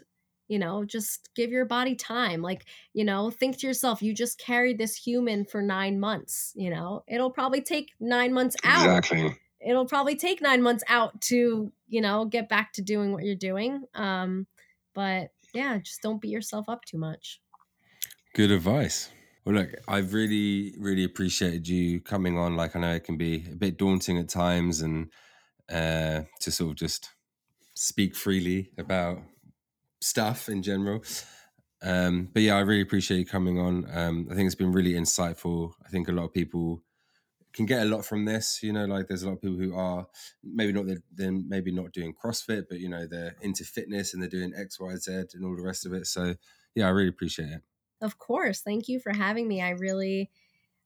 [0.48, 4.38] you know just give your body time like you know think to yourself you just
[4.38, 9.36] carried this human for nine months you know it'll probably take nine months out Exactly.
[9.60, 13.34] it'll probably take nine months out to you know get back to doing what you're
[13.34, 14.46] doing um
[14.94, 17.40] but yeah just don't beat yourself up too much
[18.34, 19.10] Good advice.
[19.44, 22.56] Well, look, I've really, really appreciated you coming on.
[22.56, 25.10] Like, I know it can be a bit daunting at times, and
[25.70, 27.10] uh, to sort of just
[27.74, 29.22] speak freely about
[30.06, 31.02] stuff in general.
[31.82, 33.86] Um, but yeah, I really appreciate you coming on.
[33.92, 35.72] Um, I think it's been really insightful.
[35.84, 36.82] I think a lot of people
[37.52, 38.60] can get a lot from this.
[38.62, 40.06] You know, like there's a lot of people who are
[40.42, 44.30] maybe not then maybe not doing CrossFit, but you know they're into fitness and they're
[44.30, 46.06] doing X, Y, Z, and all the rest of it.
[46.06, 46.34] So
[46.74, 47.62] yeah, I really appreciate it.
[48.00, 48.60] Of course.
[48.60, 49.62] Thank you for having me.
[49.62, 50.30] I really,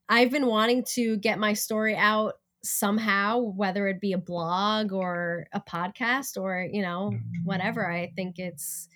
[0.09, 5.47] I've been wanting to get my story out somehow, whether it be a blog or
[5.53, 7.13] a podcast or, you know,
[7.45, 7.91] whatever.
[7.91, 8.89] I think it's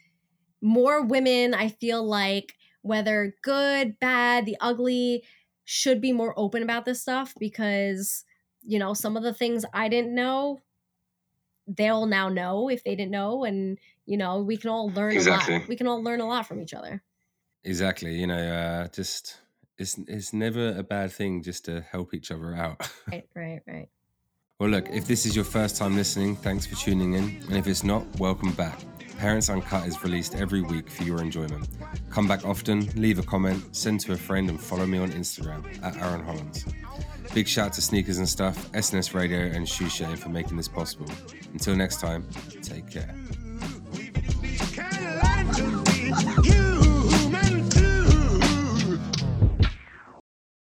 [0.65, 5.23] more women, I feel like, whether good, bad, the ugly,
[5.65, 8.24] should be more open about this stuff because,
[8.62, 10.61] you know, some of the things I didn't know,
[11.66, 13.45] they'll now know if they didn't know.
[13.45, 15.59] And, you know, we can all learn a Exactly.
[15.59, 15.69] lot.
[15.69, 17.03] We can all learn a lot from each other.
[17.62, 18.19] Exactly.
[18.19, 19.41] You know, uh, just
[19.78, 22.89] it's it's never a bad thing just to help each other out.
[23.11, 23.89] Right, right, right.
[24.59, 27.24] Well, look, if this is your first time listening, thanks for tuning in.
[27.49, 28.78] And if it's not, welcome back.
[29.19, 31.69] Parents Uncut is released every week for your enjoyment.
[32.11, 35.65] Come back often, leave a comment, send to a friend, and follow me on Instagram
[35.82, 36.65] at Aaron Hollands.
[37.32, 41.07] Big shout to Sneakers and Stuff, SNS Radio, and Shushay for making this possible.
[41.53, 42.27] Until next time,
[42.62, 43.15] take care.